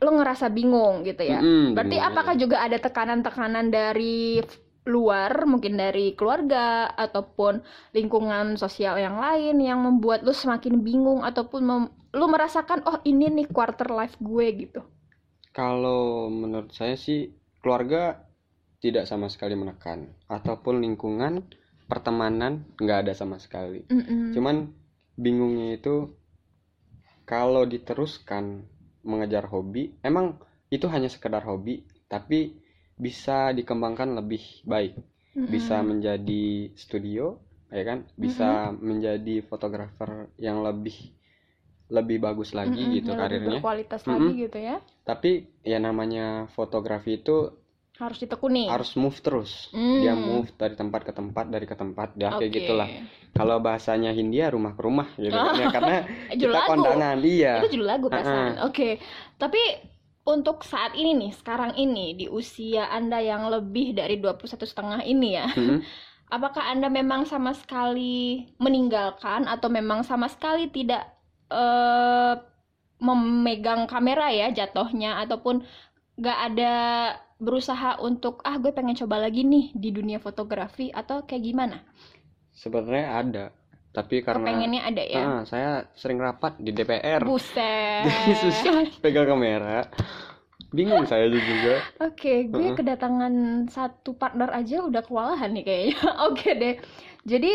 lo 0.00 0.10
ngerasa 0.16 0.48
bingung 0.48 1.04
gitu 1.04 1.22
ya. 1.22 1.40
Mm-hmm, 1.40 1.76
Berarti 1.76 1.96
bingung, 1.96 2.08
apakah 2.10 2.34
juga 2.36 2.56
ada 2.64 2.78
tekanan-tekanan 2.80 3.68
dari 3.68 4.40
luar, 4.88 5.44
mungkin 5.44 5.76
dari 5.76 6.16
keluarga 6.16 6.88
ataupun 6.96 7.60
lingkungan 7.92 8.56
sosial 8.56 8.96
yang 8.96 9.20
lain 9.20 9.60
yang 9.60 9.78
membuat 9.84 10.24
lo 10.24 10.32
semakin 10.32 10.80
bingung 10.80 11.20
ataupun 11.20 11.62
mem- 11.62 11.92
lo 12.16 12.26
merasakan 12.26 12.82
oh 12.88 12.98
ini 13.04 13.28
nih 13.28 13.48
quarter 13.52 13.92
life 13.92 14.16
gue 14.18 14.46
gitu. 14.56 14.80
Kalau 15.52 16.32
menurut 16.32 16.72
saya 16.72 16.96
sih 16.96 17.28
keluarga 17.60 18.24
tidak 18.80 19.04
sama 19.04 19.28
sekali 19.28 19.52
menekan 19.52 20.08
ataupun 20.26 20.80
lingkungan 20.80 21.44
pertemanan 21.84 22.64
nggak 22.80 22.98
ada 23.06 23.12
sama 23.12 23.36
sekali. 23.36 23.84
Mm-hmm. 23.84 24.32
Cuman 24.32 24.56
bingungnya 25.20 25.76
itu 25.76 26.08
kalau 27.28 27.68
diteruskan 27.68 28.64
mengejar 29.06 29.48
hobi 29.48 29.94
emang 30.04 30.36
itu 30.70 30.86
hanya 30.86 31.10
sekedar 31.10 31.42
hobi 31.44 31.82
tapi 32.06 32.54
bisa 33.00 33.50
dikembangkan 33.56 34.12
lebih 34.18 34.42
baik 34.68 34.94
mm-hmm. 34.96 35.48
bisa 35.48 35.80
menjadi 35.80 36.70
studio 36.76 37.40
ya 37.70 37.82
kan 37.86 37.98
bisa 38.18 38.70
mm-hmm. 38.70 38.82
menjadi 38.82 39.34
fotografer 39.46 40.28
yang 40.36 40.60
lebih 40.60 41.14
lebih 41.90 42.22
bagus 42.22 42.54
lagi 42.54 42.76
mm-hmm, 42.76 42.96
gitu 43.02 43.10
karirnya 43.16 43.60
kualitas 43.62 44.04
mm-hmm. 44.04 44.20
lagi 44.20 44.30
gitu 44.46 44.58
ya 44.58 44.76
tapi 45.02 45.30
ya 45.66 45.78
namanya 45.82 46.46
fotografi 46.54 47.18
itu 47.18 47.50
harus 48.00 48.18
ditekuni 48.18 48.64
harus 48.66 48.96
move 48.96 49.18
terus 49.20 49.68
mm. 49.76 50.00
dia 50.00 50.16
move 50.16 50.48
dari 50.56 50.72
tempat 50.72 51.04
ke 51.04 51.12
tempat 51.12 51.46
dari 51.52 51.66
ke 51.68 51.76
tempat 51.76 52.16
dia 52.16 52.32
okay. 52.32 52.48
kayak 52.48 52.52
gitulah 52.56 52.88
kalau 53.36 53.56
bahasanya 53.60 54.10
Hindia 54.16 54.48
rumah 54.48 54.72
ke 54.72 54.80
rumah 54.80 55.08
gitu 55.20 55.36
oh. 55.36 55.52
ya 55.54 55.68
karena 55.76 55.96
kita 56.32 56.48
lagu. 56.48 56.68
kondangan 56.72 57.16
iya 57.20 57.60
itu 57.60 57.76
judul 57.76 57.86
lagu 57.86 58.06
pasangan 58.08 58.56
uh-huh. 58.56 58.68
oke 58.72 58.74
okay. 58.74 58.92
tapi 59.36 59.60
untuk 60.24 60.64
saat 60.64 60.96
ini 60.96 61.16
nih 61.16 61.32
sekarang 61.36 61.76
ini 61.76 62.16
di 62.16 62.26
usia 62.32 62.88
anda 62.88 63.20
yang 63.20 63.48
lebih 63.52 63.92
dari 63.96 64.16
21 64.16 64.48
setengah 64.64 65.00
ini 65.04 65.28
ya 65.36 65.46
mm-hmm. 65.52 65.78
apakah 66.36 66.64
anda 66.72 66.88
memang 66.88 67.28
sama 67.28 67.52
sekali 67.52 68.48
meninggalkan 68.56 69.44
atau 69.44 69.68
memang 69.68 70.06
sama 70.06 70.30
sekali 70.30 70.72
tidak 70.72 71.04
uh, 71.50 72.38
memegang 73.00 73.88
kamera 73.88 74.28
ya 74.30 74.52
jatuhnya 74.52 75.18
ataupun 75.24 75.64
gak 76.20 76.38
ada 76.52 76.74
berusaha 77.40 77.96
untuk 78.04 78.44
ah 78.44 78.60
gue 78.60 78.70
pengen 78.70 78.94
coba 78.94 79.16
lagi 79.16 79.42
nih 79.42 79.72
di 79.72 79.90
dunia 79.90 80.20
fotografi 80.20 80.92
atau 80.92 81.24
kayak 81.24 81.42
gimana? 81.42 81.80
Sebenarnya 82.52 83.06
ada, 83.16 83.44
tapi 83.90 84.22
karena 84.22 84.46
pengennya 84.46 84.82
ada 84.86 85.02
ya. 85.02 85.20
Ah, 85.24 85.42
saya 85.48 85.70
sering 85.98 86.20
rapat 86.20 86.60
di 86.60 86.70
DPR. 86.70 87.24
Buset. 87.24 88.04
Jadi 88.06 88.32
susah 88.38 88.72
pegang 89.02 89.26
kamera. 89.26 89.88
Bingung 90.70 91.02
saya 91.08 91.26
juga. 91.26 91.82
Oke, 91.98 92.14
okay, 92.14 92.38
gue 92.46 92.62
uh 92.62 92.70
-uh. 92.70 92.78
kedatangan 92.78 93.34
satu 93.66 94.14
partner 94.14 94.54
aja 94.54 94.86
udah 94.86 95.02
kewalahan 95.02 95.50
nih 95.50 95.64
kayaknya. 95.66 95.98
Oke 96.30 96.38
okay 96.38 96.52
deh. 96.54 96.74
Jadi 97.26 97.52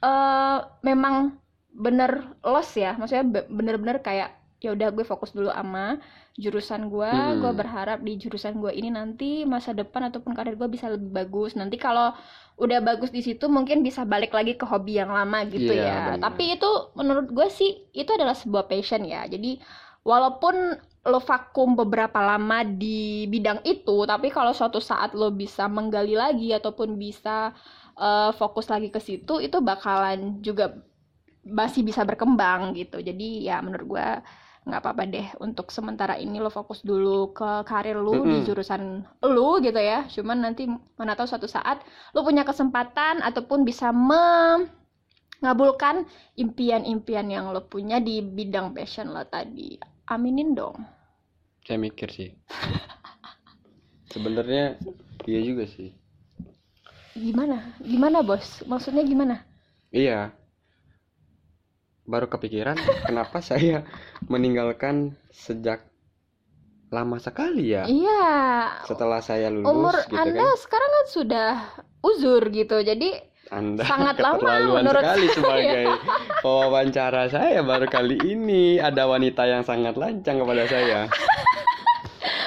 uh, 0.00 0.64
memang 0.80 1.36
bener 1.76 2.40
los 2.40 2.72
ya, 2.72 2.96
maksudnya 2.96 3.44
bener-bener 3.52 4.00
kayak 4.00 4.32
ya 4.64 4.72
udah 4.72 4.88
gue 4.88 5.04
fokus 5.04 5.36
dulu 5.36 5.52
sama 5.52 6.00
jurusan 6.36 6.92
gue 6.92 7.08
hmm. 7.08 7.40
gue 7.40 7.52
berharap 7.56 8.04
di 8.04 8.20
jurusan 8.20 8.60
gue 8.60 8.68
ini 8.76 8.92
nanti 8.92 9.48
masa 9.48 9.72
depan 9.72 10.12
ataupun 10.12 10.36
karir 10.36 10.52
gue 10.52 10.68
bisa 10.68 10.92
lebih 10.92 11.08
bagus 11.08 11.56
nanti 11.56 11.80
kalau 11.80 12.12
udah 12.60 12.80
bagus 12.84 13.08
di 13.08 13.24
situ 13.24 13.48
mungkin 13.48 13.80
bisa 13.80 14.04
balik 14.04 14.36
lagi 14.36 14.56
ke 14.56 14.68
hobi 14.68 15.00
yang 15.00 15.12
lama 15.12 15.44
gitu 15.48 15.72
yeah, 15.72 15.88
ya 15.88 15.96
bener. 16.12 16.22
tapi 16.28 16.44
itu 16.56 16.70
menurut 16.92 17.28
gue 17.32 17.48
sih 17.48 17.88
itu 17.96 18.08
adalah 18.12 18.36
sebuah 18.36 18.68
passion 18.68 19.08
ya 19.08 19.24
jadi 19.24 19.56
walaupun 20.04 20.76
lo 21.06 21.20
vakum 21.24 21.72
beberapa 21.72 22.20
lama 22.20 22.64
di 22.68 23.24
bidang 23.32 23.64
itu 23.64 24.04
tapi 24.04 24.28
kalau 24.28 24.52
suatu 24.52 24.80
saat 24.80 25.16
lo 25.16 25.32
bisa 25.32 25.64
menggali 25.72 26.16
lagi 26.20 26.52
ataupun 26.52 27.00
bisa 27.00 27.56
uh, 27.96 28.30
fokus 28.36 28.68
lagi 28.68 28.92
ke 28.92 29.00
situ 29.00 29.40
itu 29.40 29.56
bakalan 29.64 30.40
juga 30.44 30.76
masih 31.46 31.80
bisa 31.86 32.02
berkembang 32.04 32.76
gitu 32.76 33.00
jadi 33.00 33.28
ya 33.40 33.56
menurut 33.62 33.86
gue 33.86 34.08
nggak 34.66 34.82
apa-apa 34.82 35.06
deh 35.06 35.30
untuk 35.38 35.70
sementara 35.70 36.18
ini 36.18 36.42
lo 36.42 36.50
fokus 36.50 36.82
dulu 36.82 37.30
ke 37.30 37.62
karir 37.62 38.02
lo 38.02 38.18
mm 38.18 38.18
-hmm. 38.18 38.34
di 38.34 38.50
jurusan 38.50 39.06
lo 39.22 39.62
gitu 39.62 39.78
ya. 39.78 40.10
Cuman 40.10 40.42
nanti 40.42 40.66
mana 40.98 41.14
tahu 41.14 41.30
suatu 41.30 41.46
saat 41.46 41.86
lo 42.10 42.26
punya 42.26 42.42
kesempatan 42.42 43.22
ataupun 43.22 43.62
bisa 43.62 43.94
mengabulkan 43.94 46.02
impian-impian 46.34 47.30
yang 47.30 47.54
lo 47.54 47.62
punya 47.70 48.02
di 48.02 48.26
bidang 48.26 48.74
passion 48.74 49.14
lo 49.14 49.22
tadi. 49.22 49.78
Aminin 50.10 50.58
dong. 50.58 50.82
Saya 51.62 51.78
mikir 51.78 52.10
sih. 52.10 52.34
Sebenarnya 54.12 54.82
iya 55.30 55.46
juga 55.46 55.70
sih. 55.70 55.94
Gimana? 57.14 57.78
Gimana 57.78 58.26
bos? 58.26 58.66
Maksudnya 58.66 59.06
gimana? 59.06 59.46
Iya 59.94 60.34
baru 62.06 62.30
kepikiran 62.30 62.78
kenapa 63.04 63.42
saya 63.50 63.82
meninggalkan 64.30 65.18
sejak 65.34 65.84
lama 66.90 67.18
sekali 67.18 67.74
ya? 67.74 67.82
Iya. 67.84 68.32
Setelah 68.86 69.18
saya 69.18 69.50
lulus 69.50 69.66
umur 69.66 69.96
gitu 70.06 70.16
anda 70.16 70.46
kan. 70.46 70.58
sekarang 70.62 70.90
kan 70.90 71.06
sudah 71.10 71.50
uzur 72.06 72.42
gitu 72.54 72.78
jadi 72.86 73.26
anda 73.50 73.82
sangat 73.90 74.22
lama 74.22 74.78
menurut 74.78 75.02
sekali 75.02 75.26
sebagai 75.34 75.86
pewawancara 76.46 77.26
saya 77.30 77.62
baru 77.66 77.86
kali 77.90 78.16
ini. 78.22 78.78
Ada 78.78 79.06
wanita 79.06 79.42
yang 79.46 79.62
sangat 79.66 79.98
lancang 79.98 80.42
kepada 80.42 80.64
saya. 80.70 81.00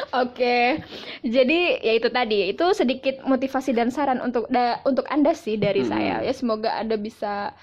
Oke, 0.10 0.82
jadi 1.22 1.86
ya 1.86 1.94
itu 1.94 2.10
tadi 2.10 2.50
itu 2.50 2.66
sedikit 2.74 3.22
motivasi 3.30 3.78
dan 3.78 3.94
saran 3.94 4.18
untuk 4.26 4.50
da, 4.50 4.82
untuk 4.82 5.06
anda 5.06 5.38
sih 5.38 5.54
dari 5.54 5.86
hmm. 5.86 5.90
saya. 5.90 6.16
Ya 6.26 6.34
semoga 6.34 6.74
anda 6.74 6.98
bisa 6.98 7.54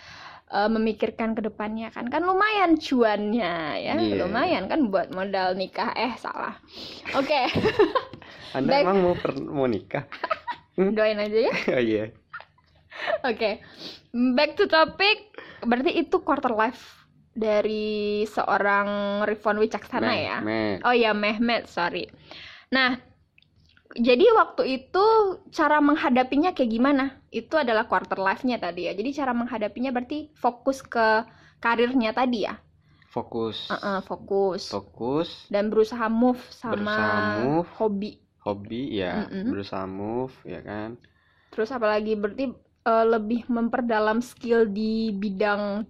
uh, 0.51 0.69
memikirkan 0.71 1.35
ke 1.35 1.43
depannya 1.43 1.91
kan 1.91 2.07
kan 2.07 2.23
lumayan 2.23 2.79
cuannya 2.79 3.55
ya 3.83 3.95
yeah. 3.99 4.19
lumayan 4.19 4.71
kan 4.71 4.91
buat 4.91 5.11
modal 5.11 5.59
nikah 5.59 5.91
eh 5.97 6.15
salah 6.19 6.59
oke 7.15 7.27
okay. 7.27 7.51
anda 8.57 8.83
emang 8.83 9.03
mau 9.03 9.15
per 9.19 9.35
mau 9.41 9.67
nikah 9.67 10.07
doain 10.97 11.19
aja 11.19 11.39
ya 11.51 11.55
oh 11.55 11.83
iya 11.83 11.97
yeah. 12.07 12.09
oke 13.27 13.37
okay. 13.37 13.63
back 14.13 14.55
to 14.55 14.71
topic 14.71 15.35
berarti 15.65 15.93
itu 15.99 16.21
quarter 16.23 16.53
life 16.53 17.07
dari 17.37 18.25
seorang 18.25 19.21
Rifon 19.29 19.61
Wicaksana 19.61 20.13
ya. 20.17 20.41
Meh. 20.41 20.81
Oh 20.89 20.97
ya 20.97 21.13
Mehmet, 21.13 21.69
sorry. 21.69 22.09
Nah, 22.73 22.97
jadi 23.93 24.25
waktu 24.33 24.83
itu 24.83 25.05
cara 25.53 25.85
menghadapinya 25.85 26.57
kayak 26.57 26.73
gimana? 26.73 27.21
Itu 27.37 27.61
adalah 27.61 27.85
quarter 27.85 28.17
life-nya 28.17 28.57
tadi 28.57 28.89
ya. 28.89 28.97
Jadi 28.97 29.13
cara 29.13 29.37
menghadapinya 29.37 29.93
berarti 29.93 30.33
fokus 30.33 30.81
ke 30.81 31.29
karirnya 31.61 32.17
tadi 32.17 32.49
ya. 32.49 32.57
Fokus. 33.13 33.69
Uh 33.69 33.77
-uh, 33.77 33.99
fokus. 34.01 34.73
Fokus. 34.73 35.29
Dan 35.53 35.69
berusaha 35.69 36.09
move 36.09 36.41
sama 36.49 36.73
berusaha 36.81 37.21
move, 37.45 37.71
hobi. 37.77 38.13
Hobi 38.41 38.83
ya, 39.03 39.27
mm 39.27 39.29
-mm. 39.29 39.47
berusaha 39.53 39.85
move 39.85 40.33
ya 40.49 40.61
kan. 40.65 40.97
Terus 41.53 41.69
apalagi 41.75 42.17
berarti 42.17 42.57
uh, 42.87 43.05
lebih 43.05 43.45
memperdalam 43.53 44.23
skill 44.23 44.71
di 44.71 45.13
bidang 45.13 45.85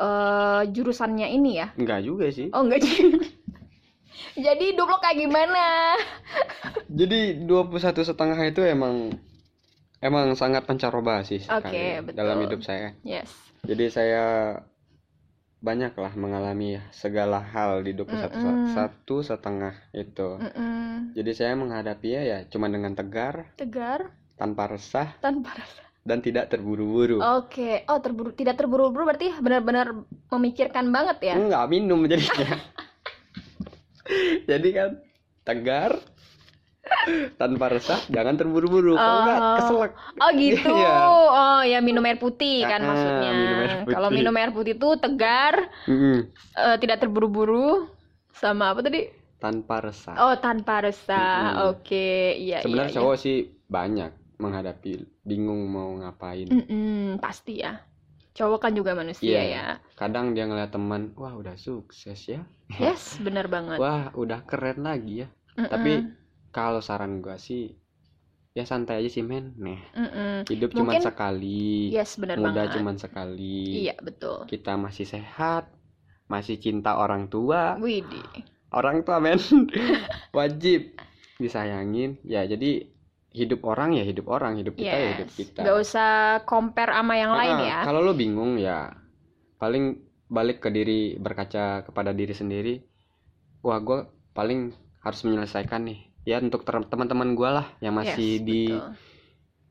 uh, 0.00 0.62
jurusannya 0.66 1.28
ini 1.30 1.60
ya? 1.60 1.68
Enggak 1.76 2.00
juga 2.02 2.26
sih. 2.32 2.48
Oh, 2.50 2.64
enggak 2.64 2.82
juga. 2.82 3.22
Jadi 4.46 4.72
hidup 4.72 4.88
lo 4.88 4.96
kayak 5.00 5.18
gimana? 5.28 5.96
Jadi 6.88 7.44
21 7.44 8.08
setengah 8.08 8.38
itu 8.48 8.64
emang 8.64 9.12
emang 10.00 10.32
sangat 10.36 10.68
pancaroba 10.68 11.24
sih 11.24 11.42
okay, 11.48 12.04
dalam 12.12 12.42
hidup 12.44 12.60
saya. 12.62 12.96
Yes. 13.02 13.32
Jadi 13.66 13.90
saya 13.90 14.24
banyaklah 15.64 16.12
mengalami 16.14 16.78
segala 16.92 17.40
hal 17.40 17.82
di 17.82 17.96
21 17.96 18.28
mm 18.28 18.58
satu 18.76 19.24
setengah 19.24 19.74
itu. 19.96 20.38
Mm 20.38 20.50
-mm. 20.52 20.92
Jadi 21.16 21.30
saya 21.32 21.52
menghadapinya 21.56 22.22
ya 22.22 22.38
cuma 22.46 22.68
dengan 22.68 22.92
tegar. 22.92 23.50
Tegar. 23.56 24.12
Tanpa 24.36 24.68
resah. 24.68 25.16
Tanpa 25.18 25.56
resah 25.56 25.86
dan 26.06 26.22
tidak 26.22 26.46
terburu-buru. 26.54 27.18
Oke, 27.18 27.26
okay. 27.50 27.74
oh 27.90 27.98
terburu 27.98 28.30
tidak 28.30 28.54
terburu-buru 28.54 29.10
berarti 29.10 29.34
benar-benar 29.42 30.06
memikirkan 30.30 30.94
banget 30.94 31.18
ya? 31.18 31.34
Enggak 31.34 31.66
minum 31.66 32.06
jadinya. 32.06 32.62
Jadi 34.50 34.68
kan 34.70 35.02
tegar 35.42 35.98
tanpa 37.38 37.70
resah 37.70 38.00
jangan 38.10 38.34
terburu-buru 38.34 38.94
oh. 38.94 39.00
enggak 39.00 39.38
keselak 39.62 39.92
oh 40.18 40.30
gitu 40.34 40.72
ya. 40.84 40.94
oh 41.06 41.60
ya 41.62 41.78
minum 41.80 42.02
air 42.04 42.18
putih 42.18 42.66
kan 42.66 42.82
ah, 42.82 42.86
maksudnya 42.90 43.32
kalau 43.86 44.08
minum 44.10 44.34
air 44.34 44.50
putih 44.50 44.74
itu 44.74 44.88
tegar 44.98 45.70
mm 45.86 45.96
-hmm. 45.96 46.16
uh, 46.58 46.76
tidak 46.82 47.02
terburu-buru 47.02 47.86
sama 48.34 48.74
apa 48.74 48.82
tadi 48.82 49.08
tanpa 49.38 49.84
resah 49.84 50.14
oh 50.18 50.34
tanpa 50.40 50.82
resah 50.82 51.34
mm 51.38 51.46
-hmm. 51.46 51.68
oke 51.70 51.82
okay. 51.86 52.22
iya 52.42 52.58
sebenarnya 52.60 52.92
iya, 52.92 52.96
cowok 52.98 53.16
iya. 53.16 53.24
sih 53.24 53.36
banyak 53.66 54.12
menghadapi 54.36 54.92
bingung 55.24 55.62
mau 55.70 55.90
ngapain 55.96 56.48
mm 56.50 56.64
-mm, 56.68 57.06
pasti 57.22 57.64
ya 57.64 57.80
cowok 58.36 58.68
kan 58.68 58.72
juga 58.76 58.92
manusia 58.92 59.32
yeah. 59.32 59.46
ya 59.48 59.66
kadang 59.96 60.36
dia 60.36 60.44
ngeliat 60.44 60.68
teman 60.68 61.16
wah 61.16 61.32
udah 61.32 61.56
sukses 61.56 62.20
ya 62.28 62.44
yes 62.76 63.16
benar 63.24 63.48
banget 63.48 63.80
wah 63.82 64.12
udah 64.12 64.44
keren 64.44 64.84
lagi 64.84 65.24
ya 65.24 65.28
mm 65.56 65.64
-mm. 65.64 65.70
tapi 65.72 65.92
kalau 66.50 66.80
saran 66.82 67.22
gua 67.24 67.38
sih 67.38 67.74
ya 68.56 68.64
santai 68.64 69.04
aja 69.04 69.10
sih 69.12 69.24
men. 69.24 69.52
Nih 69.60 69.80
mm 69.92 70.08
-mm. 70.08 70.34
hidup 70.48 70.70
cuma 70.72 70.96
sekali 70.96 71.92
yes 71.92 72.16
benar 72.16 72.40
muda 72.40 72.72
cuma 72.72 72.96
sekali. 72.96 73.86
Iya 73.86 73.96
betul. 74.00 74.48
Kita 74.48 74.74
masih 74.80 75.04
sehat 75.04 75.68
masih 76.26 76.56
cinta 76.58 76.96
orang 76.96 77.28
tua. 77.28 77.76
Widih. 77.78 78.24
orang 78.74 79.06
tua 79.06 79.20
men. 79.22 79.38
Wajib 80.36 80.96
disayangin. 81.36 82.18
Ya 82.24 82.48
jadi 82.48 82.88
hidup 83.36 83.68
orang 83.68 83.92
ya 83.92 84.04
hidup 84.08 84.32
orang 84.32 84.56
hidup 84.56 84.80
kita 84.80 84.96
yes. 84.96 85.04
ya 85.04 85.10
hidup 85.20 85.30
kita. 85.36 85.60
Gak 85.60 85.76
usah 85.76 86.12
compare 86.48 86.96
sama 86.96 87.14
yang 87.20 87.36
nah, 87.36 87.38
lain 87.44 87.56
ya. 87.68 87.78
kalau 87.84 88.00
lo 88.00 88.16
bingung 88.16 88.56
ya 88.56 88.96
paling 89.60 90.00
balik 90.26 90.64
ke 90.64 90.72
diri 90.72 91.20
berkaca 91.20 91.86
kepada 91.86 92.10
diri 92.10 92.34
sendiri 92.34 92.74
wah 93.62 93.78
gue 93.78 94.08
paling 94.34 94.74
harus 95.04 95.20
menyelesaikan 95.22 95.86
nih 95.86 96.05
ya 96.26 96.42
untuk 96.42 96.66
teman-teman 96.66 97.38
gue 97.38 97.50
lah 97.50 97.66
yang 97.78 97.94
masih 97.94 98.42
yes, 98.42 98.44
di 98.44 98.62
betul. 98.74 98.90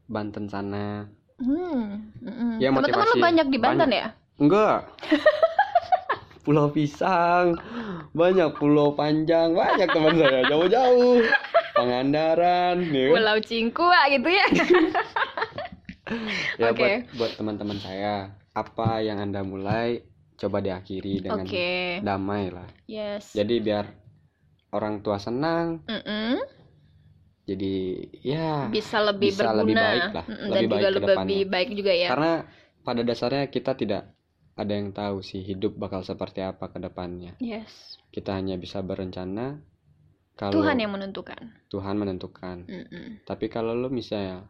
Banten 0.08 0.46
sana 0.48 1.12
hmm. 1.44 1.84
Mm 2.24 2.56
ya 2.64 2.72
teman-teman 2.72 3.08
lo 3.12 3.16
banyak 3.20 3.48
di 3.52 3.58
Banten 3.60 3.90
banyak. 3.92 4.00
ya 4.00 4.08
enggak 4.40 4.80
Pulau 6.46 6.70
Pisang 6.70 7.58
banyak 8.14 8.54
pulau 8.56 8.94
panjang 8.94 9.52
banyak 9.52 9.90
teman 9.90 10.14
saya 10.14 10.46
jauh-jauh 10.46 11.26
Pangandaran, 11.76 12.88
ya. 12.88 13.12
Pulau 13.12 13.38
Cingkua 13.44 14.08
gitu 14.08 14.32
ya. 14.32 14.48
ya 16.62 16.72
okay. 16.72 17.04
buat 17.04 17.20
buat 17.20 17.32
teman-teman 17.36 17.76
saya, 17.84 18.32
apa 18.56 19.04
yang 19.04 19.20
anda 19.20 19.44
mulai 19.44 20.08
coba 20.40 20.64
diakhiri 20.64 21.28
dengan 21.28 21.44
okay. 21.44 22.00
damai 22.00 22.48
lah. 22.48 22.72
Yes. 22.88 23.36
Jadi 23.36 23.60
biar 23.60 23.92
orang 24.76 25.00
tua 25.00 25.16
senang. 25.18 25.80
Mm 25.88 26.02
-mm. 26.04 26.34
Jadi 27.46 27.76
ya 28.26 28.68
bisa 28.68 29.00
lebih 29.00 29.32
bisa 29.32 29.48
berguna 29.48 29.64
lebih 29.64 29.76
baik 29.78 30.08
lah, 30.12 30.26
mm 30.26 30.36
-mm. 30.36 30.48
lebih 30.50 30.52
dan 30.52 30.64
baik 30.68 30.84
juga 30.84 31.14
lebih 31.16 31.42
baik 31.48 31.70
juga 31.72 31.94
ya. 31.96 32.10
Karena 32.12 32.34
pada 32.84 33.02
dasarnya 33.02 33.46
kita 33.48 33.72
tidak 33.80 34.04
ada 34.56 34.72
yang 34.72 34.96
tahu 34.96 35.20
sih 35.20 35.44
hidup 35.44 35.76
bakal 35.76 36.04
seperti 36.04 36.44
apa 36.44 36.72
ke 36.72 36.80
depannya. 36.80 37.36
Yes. 37.40 38.00
Kita 38.12 38.36
hanya 38.36 38.56
bisa 38.56 38.80
berencana 38.80 39.60
kalau 40.36 40.64
Tuhan 40.64 40.84
yang 40.84 40.92
menentukan. 40.92 41.42
Tuhan 41.72 41.96
menentukan. 41.96 42.68
Mm 42.68 42.86
-mm. 42.92 43.08
Tapi 43.24 43.48
kalau 43.48 43.72
lo 43.72 43.88
misalnya 43.88 44.44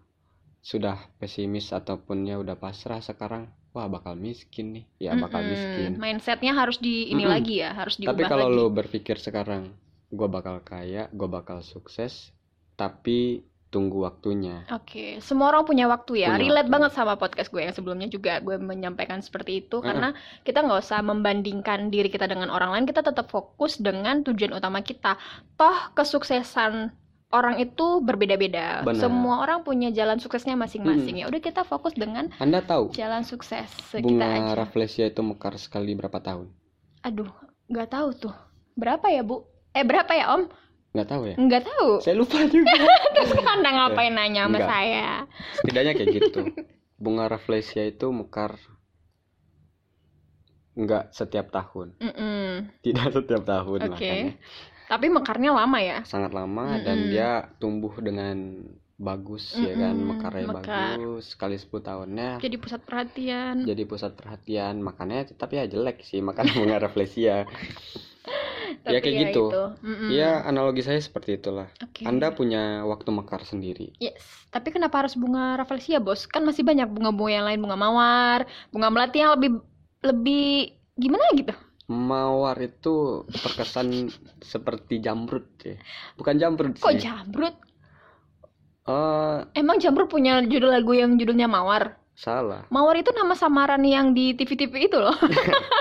sudah 0.66 0.98
pesimis 1.22 1.70
ataupun 1.70 2.26
ya 2.26 2.42
udah 2.42 2.58
pasrah 2.58 2.98
sekarang, 2.98 3.54
wah 3.70 3.86
bakal 3.86 4.18
miskin 4.18 4.74
nih, 4.74 4.86
ya 4.98 5.14
mm 5.14 5.22
-mm. 5.22 5.24
bakal 5.30 5.42
miskin. 5.46 5.92
Mindsetnya 6.02 6.54
harus 6.58 6.82
di 6.82 7.14
ini 7.14 7.22
mm 7.22 7.30
-mm. 7.30 7.36
lagi 7.38 7.56
ya, 7.62 7.70
harus 7.78 8.02
diubah 8.02 8.18
Tapi 8.18 8.24
kalau 8.26 8.50
lo 8.50 8.66
berpikir 8.74 9.22
sekarang, 9.22 9.78
gue 10.16 10.28
bakal 10.32 10.64
kaya, 10.64 11.12
gue 11.12 11.28
bakal 11.28 11.62
sukses, 11.62 12.32
tapi 12.80 13.44
tunggu 13.76 14.08
waktunya. 14.08 14.64
Oke, 14.72 14.88
okay. 14.88 15.10
semua 15.20 15.52
orang 15.52 15.68
punya 15.68 15.92
waktu 15.92 16.24
ya. 16.24 16.32
Punya 16.32 16.48
Relate 16.48 16.72
waktu. 16.72 16.76
banget 16.80 16.92
sama 16.96 17.20
podcast 17.20 17.52
gue 17.52 17.60
yang 17.60 17.76
sebelumnya 17.76 18.08
juga 18.08 18.40
gue 18.40 18.56
menyampaikan 18.56 19.20
seperti 19.20 19.68
itu 19.68 19.84
uh 19.84 19.84
karena 19.86 20.16
kita 20.48 20.64
nggak 20.64 20.80
usah 20.82 21.04
membandingkan 21.04 21.92
diri 21.92 22.08
kita 22.08 22.26
dengan 22.26 22.48
orang 22.48 22.72
lain, 22.72 22.86
kita 22.88 23.04
tetap 23.04 23.28
fokus 23.28 23.76
dengan 23.76 24.24
tujuan 24.24 24.56
utama 24.56 24.80
kita. 24.80 25.20
Toh 25.60 25.92
kesuksesan 25.92 26.96
orang 27.36 27.60
itu 27.60 28.00
berbeda-beda. 28.00 28.88
Semua 28.96 29.44
orang 29.44 29.68
punya 29.68 29.92
jalan 29.92 30.24
suksesnya 30.24 30.56
masing-masing. 30.56 31.20
Hmm. 31.20 31.22
Ya 31.22 31.26
udah 31.28 31.42
kita 31.44 31.68
fokus 31.68 31.92
dengan 32.00 32.32
Anda 32.40 32.64
tahu 32.64 32.96
jalan 32.96 33.28
sukses 33.28 33.68
bunga 33.92 34.56
rafflesia 34.56 35.12
itu 35.12 35.20
mekar 35.20 35.60
sekali 35.60 35.92
berapa 36.00 36.24
tahun? 36.24 36.48
Aduh, 37.04 37.30
nggak 37.68 37.92
tahu 37.92 38.10
tuh. 38.16 38.36
Berapa 38.80 39.12
ya, 39.12 39.22
Bu? 39.22 39.55
Eh, 39.76 39.84
berapa 39.84 40.12
ya, 40.16 40.26
Om? 40.40 40.44
Nggak 40.96 41.08
tahu 41.12 41.24
ya? 41.28 41.36
Nggak 41.36 41.64
tahu. 41.68 41.90
Saya 42.00 42.16
lupa 42.16 42.40
juga. 42.48 42.72
Terus 43.20 43.44
anda 43.44 43.70
ngapain 43.76 44.16
nanya 44.16 44.48
sama 44.48 44.60
saya? 44.64 45.28
Setidaknya 45.60 45.94
kayak 46.00 46.10
gitu. 46.16 46.40
Bunga 46.96 47.28
rafflesia 47.28 47.84
itu 47.84 48.08
mekar 48.16 48.56
nggak 50.76 51.16
setiap 51.16 51.48
tahun 51.56 51.96
mm 52.04 52.14
-mm. 52.14 52.50
tidak 52.84 53.08
setiap 53.16 53.44
tahun 53.48 53.80
okay. 53.80 53.92
makanya 53.96 54.34
tapi 54.86 55.08
mekarnya 55.08 55.52
lama 55.56 55.80
ya 55.80 55.98
sangat 56.04 56.36
lama 56.36 56.78
mm 56.78 56.84
dan 56.84 56.98
dia 57.10 57.30
tumbuh 57.58 57.96
dengan 58.04 58.68
bagus 59.00 59.56
mm 59.56 59.64
ya 59.64 59.74
kan 59.80 59.96
mekarnya 59.96 60.46
Mekar. 60.52 60.60
bagus 61.00 61.24
sekali 61.32 61.56
10 61.56 61.80
tahunnya 61.80 62.30
jadi 62.44 62.56
pusat 62.60 62.82
perhatian 62.84 63.56
jadi 63.64 63.84
pusat 63.88 64.12
perhatian 64.20 64.84
makanya 64.84 65.32
tapi 65.40 65.64
ya 65.64 65.66
jelek 65.72 66.04
sih 66.04 66.20
makanya 66.20 66.52
bunga 66.60 66.78
refleksia 68.66 68.92
ya 68.92 69.00
kayak 69.02 69.16
ya 69.16 69.26
gitu. 69.30 69.46
ya 70.12 70.32
analogi 70.44 70.82
saya 70.82 71.00
seperti 71.00 71.38
itulah. 71.38 71.70
Okay. 71.80 72.04
anda 72.06 72.34
punya 72.34 72.84
waktu 72.84 73.10
mekar 73.14 73.42
sendiri. 73.46 73.94
Yes. 74.02 74.20
Tapi 74.50 74.74
kenapa 74.74 75.06
harus 75.06 75.14
bunga 75.16 75.60
rafflesia 75.60 76.02
bos? 76.02 76.26
Kan 76.26 76.44
masih 76.48 76.66
banyak 76.66 76.88
bunga-bunga 76.90 77.32
yang 77.32 77.46
lain 77.46 77.60
bunga 77.62 77.78
mawar 77.78 78.40
bunga 78.72 78.88
melati 78.92 79.22
yang 79.22 79.38
lebih 79.38 79.62
lebih 80.06 80.76
gimana 80.96 81.26
gitu? 81.36 81.54
Mawar 81.86 82.58
itu 82.62 83.26
terkesan 83.30 84.10
seperti 84.52 85.02
jamrut 85.02 85.46
ya. 85.62 85.78
Bukan 86.18 86.36
jamrut 86.42 86.76
kok 86.82 86.94
sih. 86.94 87.06
jamrut? 87.06 87.56
Uh, 88.86 89.50
emang 89.58 89.82
jamrut 89.82 90.10
punya 90.14 90.46
judul 90.46 90.70
lagu 90.70 90.94
yang 90.94 91.18
judulnya 91.18 91.50
mawar? 91.50 91.98
Salah. 92.16 92.64
Mawar 92.72 92.96
itu 92.96 93.12
nama 93.12 93.36
samaran 93.36 93.84
yang 93.84 94.16
di 94.16 94.32
tv-tv 94.38 94.88
itu 94.88 94.96
loh. 94.96 95.16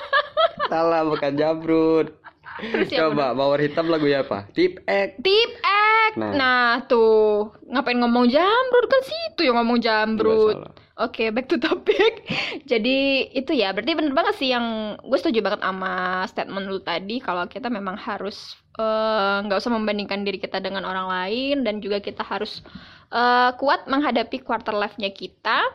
Salah 0.72 1.06
bukan 1.06 1.38
jamrut 1.38 2.23
Terus 2.62 2.88
Coba 2.94 3.34
mawar 3.34 3.58
hitam 3.58 3.90
lagu 3.90 4.06
ya 4.06 4.22
apa? 4.22 4.46
Tip 4.54 4.82
X. 4.86 5.08
Tip 5.18 5.52
X. 5.58 6.12
Nah. 6.14 6.32
nah, 6.38 6.70
tuh 6.86 7.50
ngapain 7.66 7.98
ngomong 7.98 8.30
jambrut 8.30 8.86
kan 8.86 9.02
situ 9.02 9.50
yang 9.50 9.58
ngomong 9.58 9.82
jambrut. 9.82 10.70
Oke, 10.94 11.26
okay, 11.26 11.28
back 11.34 11.50
to 11.50 11.58
topic. 11.58 12.22
Jadi 12.70 13.26
itu 13.34 13.50
ya, 13.50 13.74
berarti 13.74 13.98
bener 13.98 14.14
banget 14.14 14.38
sih 14.38 14.54
yang 14.54 14.94
gue 15.02 15.18
setuju 15.18 15.42
banget 15.42 15.66
sama 15.66 16.22
statement 16.30 16.70
lu 16.70 16.78
tadi 16.78 17.18
kalau 17.18 17.50
kita 17.50 17.66
memang 17.66 17.98
harus 17.98 18.54
eh, 18.78 19.36
nggak 19.42 19.58
uh, 19.58 19.62
usah 19.62 19.74
membandingkan 19.74 20.22
diri 20.22 20.38
kita 20.38 20.62
dengan 20.62 20.86
orang 20.86 21.10
lain 21.10 21.66
dan 21.66 21.82
juga 21.82 21.98
kita 21.98 22.22
harus 22.22 22.62
uh, 23.10 23.50
kuat 23.58 23.90
menghadapi 23.90 24.38
quarter 24.46 24.70
life-nya 24.70 25.10
kita. 25.10 25.66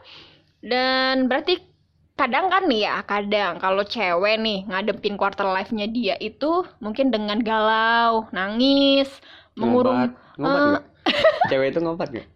Dan 0.64 1.28
berarti 1.28 1.69
kadang 2.20 2.52
kan 2.52 2.68
nih 2.68 2.84
ya 2.84 3.00
kadang 3.08 3.64
kalau 3.64 3.80
cewek 3.88 4.36
nih 4.44 4.68
ngadepin 4.68 5.16
quarter 5.16 5.48
life-nya 5.48 5.88
dia 5.88 6.20
itu 6.20 6.68
mungkin 6.84 7.16
dengan 7.16 7.40
galau 7.40 8.28
nangis 8.36 9.08
mengurung 9.56 10.12
ngompat, 10.36 10.84
uh, 10.84 10.84
cewek 11.48 11.72
itu 11.72 11.80
ngompat 11.80 12.08
gak 12.12 12.28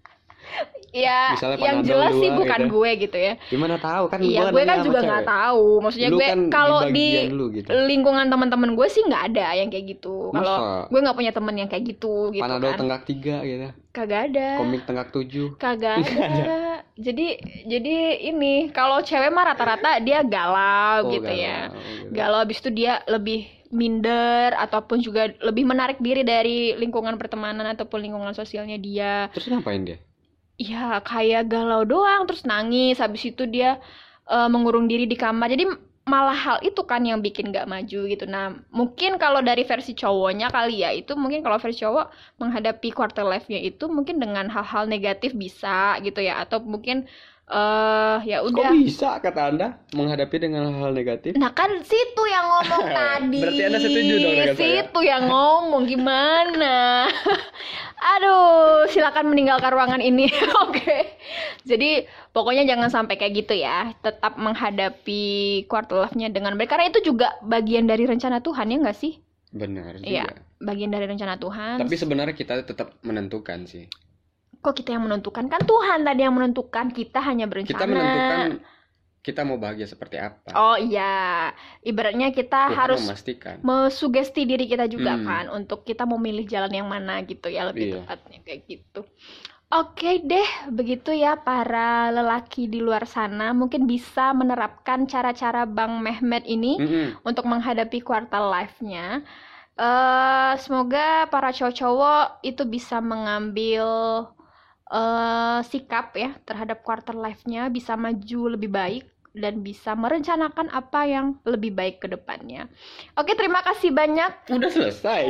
Ya, 0.94 1.34
Misalnya 1.34 1.58
yang 1.58 1.82
jelas 1.82 2.14
sih 2.22 2.30
bukan 2.30 2.70
gitu. 2.70 2.74
gue 2.78 2.90
gitu 3.02 3.18
ya. 3.18 3.34
Gimana 3.50 3.82
tahu 3.82 4.14
kan? 4.14 4.22
Iya, 4.22 4.54
gue 4.54 4.62
kan 4.62 4.78
juga 4.86 5.00
nggak 5.02 5.26
tahu. 5.26 5.82
Maksudnya 5.82 6.10
lu 6.14 6.18
gue 6.22 6.28
kan 6.30 6.40
kalau 6.54 6.82
di, 6.94 7.10
gitu. 7.34 7.70
lingkungan 7.74 8.30
teman-teman 8.30 8.78
gue 8.78 8.88
sih 8.94 9.02
nggak 9.02 9.24
ada 9.34 9.58
yang 9.58 9.74
kayak 9.74 9.98
gitu. 9.98 10.30
Kalau 10.30 10.86
gue 10.86 11.00
nggak 11.02 11.18
punya 11.18 11.34
temen 11.34 11.56
yang 11.58 11.66
kayak 11.66 11.98
gitu. 11.98 12.30
gitu 12.30 12.46
Panadol 12.46 12.78
kan. 12.78 12.80
tenggak 12.86 13.02
tiga 13.10 13.42
gitu. 13.42 13.74
Kagak 13.90 14.22
ada. 14.30 14.48
Komik 14.62 14.82
tenggak 14.86 15.10
tujuh. 15.10 15.58
Kagak 15.58 15.98
ada. 16.06 16.22
ada. 16.30 16.58
Jadi 16.94 17.42
jadi 17.66 17.96
ini 18.30 18.70
kalau 18.70 19.02
cewek 19.02 19.34
mah 19.34 19.50
rata-rata 19.50 19.98
dia 19.98 20.22
galau 20.22 21.10
oh, 21.10 21.14
gitu 21.14 21.26
galau. 21.26 21.42
ya. 21.42 21.60
Gitu. 21.74 22.14
Galau 22.14 22.40
abis 22.46 22.62
itu 22.62 22.70
dia 22.70 23.02
lebih 23.10 23.50
minder 23.74 24.54
ataupun 24.54 25.02
juga 25.02 25.34
lebih 25.42 25.66
menarik 25.66 25.98
diri 25.98 26.22
dari 26.22 26.78
lingkungan 26.78 27.18
pertemanan 27.18 27.74
ataupun 27.74 27.98
lingkungan 27.98 28.38
sosialnya 28.38 28.78
dia. 28.78 29.34
Terus 29.34 29.50
ngapain 29.50 29.82
dia? 29.82 29.98
Ya 30.58 31.02
kayak 31.02 31.50
galau 31.50 31.84
doang 31.88 32.26
terus 32.30 32.44
nangis. 32.46 33.00
Habis 33.02 33.34
itu 33.34 33.44
dia 33.50 33.82
uh, 34.30 34.50
mengurung 34.52 34.86
diri 34.88 35.06
di 35.10 35.18
kamar. 35.18 35.50
Jadi 35.52 35.66
malah 36.04 36.36
hal 36.36 36.58
itu 36.68 36.84
kan 36.84 37.00
yang 37.08 37.24
bikin 37.24 37.56
gak 37.56 37.63
maju 37.63 38.00
gitu. 38.12 38.26
Nah 38.28 38.60
mungkin 38.76 39.16
kalau 39.16 39.39
dari 39.39 39.63
versi 39.63 39.96
cowoknya 39.96 40.52
kali 40.52 40.84
ya 40.84 40.92
itu 40.92 41.16
mungkin 41.16 41.39
kalau 41.39 41.56
versi 41.63 41.80
cowok 41.80 42.12
menghadapi 42.44 42.92
quarter 42.92 43.24
life-nya 43.24 43.63
itu 43.63 43.88
mungkin 43.88 44.20
dengan 44.20 44.52
hal-hal 44.52 44.84
negatif 44.84 45.32
bisa 45.32 45.96
gitu 46.04 46.20
ya. 46.20 46.44
Atau 46.44 46.60
mungkin 46.60 47.08
uh, 47.54 48.18
ya 48.26 48.42
udah 48.42 48.74
kok 48.74 48.82
bisa 48.82 49.10
kata 49.22 49.42
anda 49.54 49.68
menghadapi 49.94 50.36
dengan 50.42 50.74
hal, 50.74 50.89
-hal 50.89 50.92
negatif 50.92 51.38
nah 51.38 51.54
kan 51.54 51.70
situ 51.86 52.24
yang 52.26 52.46
ngomong 52.50 52.86
tadi 52.98 53.39
berarti 53.39 53.62
anda 53.62 53.80
setuju 53.80 54.13
dong 54.18 54.34
dengan 54.34 54.56
situ 54.58 55.00
saya? 55.00 55.10
yang 55.13 55.24
ngomong 55.30 55.84
gimana 55.86 56.76
Aduh, 58.04 58.84
silakan 58.92 59.32
meninggalkan 59.32 59.72
ruangan 59.72 60.04
ini. 60.04 60.28
Oke. 60.68 60.84
okay. 60.84 61.02
Jadi 61.63 62.04
pokoknya 62.36 62.68
jangan 62.68 62.92
sampai 62.92 63.16
kayak 63.16 63.48
gitu 63.48 63.56
ya. 63.56 63.96
Tetap 64.04 64.36
menghadapi 64.36 65.63
quarter 65.72 66.04
life-nya 66.04 66.28
dengan 66.28 66.60
baik 66.60 66.68
karena 66.68 66.92
itu 66.92 67.00
juga 67.00 67.39
bagian 67.39 67.88
dari 67.88 68.04
rencana 68.04 68.44
Tuhan 68.44 68.76
ya 68.76 68.78
nggak 68.84 68.98
sih? 69.00 69.24
Benar 69.54 70.02
Iya, 70.02 70.28
bagian 70.60 70.92
dari 70.92 71.06
rencana 71.08 71.38
Tuhan. 71.39 71.80
Tapi 71.80 71.96
sebenarnya 71.96 72.36
kita 72.36 72.66
tetap 72.66 72.98
menentukan 73.06 73.70
sih. 73.70 73.88
Kok 74.63 74.73
kita 74.80 74.95
yang 74.95 75.04
menentukan? 75.04 75.52
Kan 75.52 75.62
Tuhan 75.67 76.08
tadi 76.08 76.21
yang 76.23 76.34
menentukan. 76.34 76.95
Kita 76.95 77.19
hanya 77.19 77.45
berencana. 77.52 77.76
Kita 77.76 77.86
menentukan 77.86 78.49
kita 79.23 79.47
mau 79.47 79.56
bahagia 79.56 79.88
seperti 79.88 80.19
apa. 80.19 80.52
Oh 80.52 80.76
iya, 80.76 81.56
ibaratnya 81.80 82.36
kita 82.36 82.67
Tuhan 82.67 82.76
harus 82.76 83.02
memastikan. 83.08 83.56
mesugesti 83.63 84.43
diri 84.43 84.67
kita 84.67 84.91
juga 84.91 85.15
hmm. 85.15 85.23
kan 85.23 85.45
untuk 85.56 85.88
kita 85.88 86.04
mau 86.04 86.19
milih 86.19 86.43
jalan 86.43 86.76
yang 86.76 86.91
mana 86.91 87.23
gitu 87.23 87.47
ya 87.47 87.71
lebih 87.71 87.88
iya. 87.88 87.95
tepatnya 88.04 88.39
kayak 88.43 88.62
gitu. 88.67 89.02
Oke 89.73 90.21
deh, 90.21 90.49
begitu 90.69 91.15
ya 91.15 91.39
para 91.39 92.12
lelaki 92.13 92.69
di 92.69 92.84
luar 92.84 93.10
sana 93.10 93.56
mungkin 93.56 93.89
bisa 93.89 94.36
menerapkan 94.36 95.08
cara-cara 95.10 95.65
Bang 95.65 96.04
Mehmet 96.04 96.43
ini 96.45 96.78
mm 96.78 96.86
-hmm. 96.86 97.08
untuk 97.26 97.47
menghadapi 97.47 98.04
quarter 98.04 98.43
life-nya. 98.43 99.23
Uh, 99.73 100.54
semoga 100.62 101.26
para 101.34 101.49
cowok-cowok 101.49 102.45
itu 102.45 102.62
bisa 102.69 103.02
mengambil 103.02 103.82
uh, 104.94 105.60
sikap 105.66 106.14
ya 106.14 106.38
terhadap 106.46 106.86
quarter 106.86 107.18
life-nya 107.18 107.68
bisa 107.74 107.98
maju 107.98 108.54
lebih 108.54 108.70
baik 108.70 109.04
dan 109.34 109.66
bisa 109.66 109.98
merencanakan 109.98 110.70
apa 110.70 111.10
yang 111.10 111.42
lebih 111.42 111.74
baik 111.74 112.06
ke 112.06 112.08
depannya. 112.08 112.70
Oke, 113.18 113.34
terima 113.34 113.66
kasih 113.66 113.90
banyak. 113.90 114.30
Udah 114.62 114.70
selesai. 114.70 115.26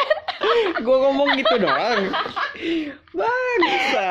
gue 0.84 0.96
ngomong 0.96 1.28
gitu 1.36 1.54
doang. 1.60 2.08
Bangsa. 3.12 4.06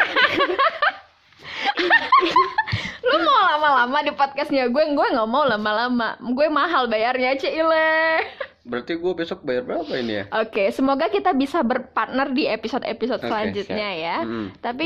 Lu 3.01 3.17
mau 3.25 3.41
lama-lama 3.57 3.97
di 4.05 4.13
podcastnya 4.13 4.69
gue, 4.69 4.83
gue 4.93 5.07
nggak 5.17 5.29
mau 5.29 5.49
lama-lama. 5.49 6.13
Gue 6.21 6.47
mahal 6.53 6.85
bayarnya, 6.85 7.33
Cile. 7.41 8.21
Berarti 8.67 8.99
gue 8.99 9.13
besok 9.15 9.47
bayar 9.47 9.63
berapa 9.63 9.91
ini 9.95 10.13
ya? 10.21 10.23
Oke, 10.43 10.69
semoga 10.75 11.07
kita 11.07 11.31
bisa 11.31 11.63
berpartner 11.63 12.35
di 12.35 12.51
episode-episode 12.51 13.23
okay, 13.23 13.31
selanjutnya 13.31 13.89
siap. 13.95 14.03
ya. 14.03 14.17
Hmm, 14.27 14.47
Tapi 14.59 14.85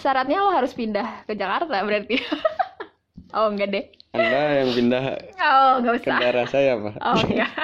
syaratnya 0.00 0.38
lo 0.40 0.50
harus 0.50 0.72
pindah 0.72 1.28
ke 1.28 1.36
Jakarta 1.36 1.76
berarti. 1.84 2.16
Oh 3.32 3.48
enggak 3.48 3.72
deh. 3.72 3.88
Anda 4.12 4.60
yang 4.60 4.76
pindah 4.76 5.16
oh, 5.40 5.80
enggak 5.80 6.04
usah. 6.04 6.04
ke 6.04 6.20
daerah 6.20 6.44
saya 6.44 6.76
pak. 6.76 7.00
Oh 7.00 7.16
iya. 7.32 7.48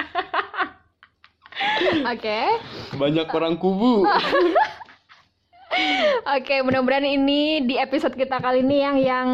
Oke. 2.09 2.17
Okay. 2.17 2.57
Banyak 2.97 3.29
orang 3.29 3.61
kubu. 3.61 4.01
Oke, 4.09 4.17
okay, 6.25 6.65
mudah-mudahan 6.65 7.05
ini 7.05 7.69
di 7.69 7.77
episode 7.77 8.17
kita 8.17 8.41
kali 8.41 8.65
ini 8.65 8.81
yang 8.81 8.97
yang 8.97 9.29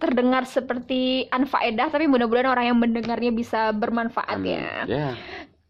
terdengar 0.00 0.48
seperti 0.48 1.28
anfaedah 1.28 1.92
tapi 1.92 2.08
mudah-mudahan 2.08 2.48
orang 2.48 2.72
yang 2.72 2.78
mendengarnya 2.80 3.30
bisa 3.30 3.70
bermanfaat 3.76 4.40
Amin. 4.40 4.58
ya. 4.58 4.72
Yeah 4.88 5.14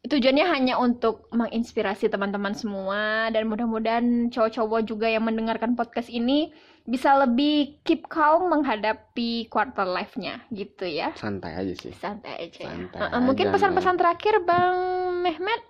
tujuannya 0.00 0.46
hanya 0.48 0.74
untuk 0.80 1.28
menginspirasi 1.28 2.08
teman-teman 2.08 2.56
semua 2.56 3.28
dan 3.28 3.44
mudah-mudahan 3.46 4.32
cowok-cowok 4.32 4.88
juga 4.88 5.06
yang 5.12 5.28
mendengarkan 5.28 5.76
podcast 5.76 6.08
ini 6.08 6.48
bisa 6.88 7.12
lebih 7.20 7.76
keep 7.84 8.08
calm 8.08 8.48
menghadapi 8.48 9.46
quarter 9.52 9.84
life-nya 9.84 10.40
gitu 10.48 10.88
ya. 10.88 11.12
Santai 11.20 11.52
aja 11.52 11.74
sih. 11.76 11.92
Santai 11.92 12.48
aja. 12.48 12.64
Ya. 12.64 12.72
Santai 12.72 13.12
uh, 13.12 13.20
mungkin 13.20 13.52
pesan-pesan 13.52 14.00
terakhir 14.00 14.40
Bang 14.48 14.76
Mehmet? 15.20 15.62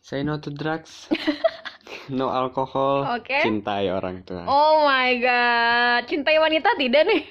Say 0.00 0.24
no 0.24 0.40
to 0.40 0.48
drugs. 0.48 1.12
no 2.18 2.32
alkohol. 2.32 3.04
Okay. 3.20 3.44
Cintai 3.44 3.92
orang 3.92 4.24
tua. 4.24 4.48
Oh 4.48 4.88
my 4.88 5.12
god. 5.20 6.08
Cintai 6.08 6.40
wanita 6.40 6.72
tidak 6.80 7.04
nih? 7.04 7.22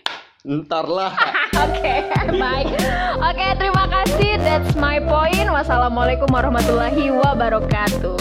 Ntar 0.44 0.92
lah. 0.92 1.16
Oke, 1.64 2.04
okay, 2.04 2.36
baik. 2.36 2.76
Oke, 3.16 3.48
terima 3.56 3.88
kasih. 3.88 4.36
That's 4.44 4.76
my 4.76 5.00
point. 5.00 5.48
Wassalamualaikum 5.48 6.28
warahmatullahi 6.28 7.16
wabarakatuh. 7.16 8.20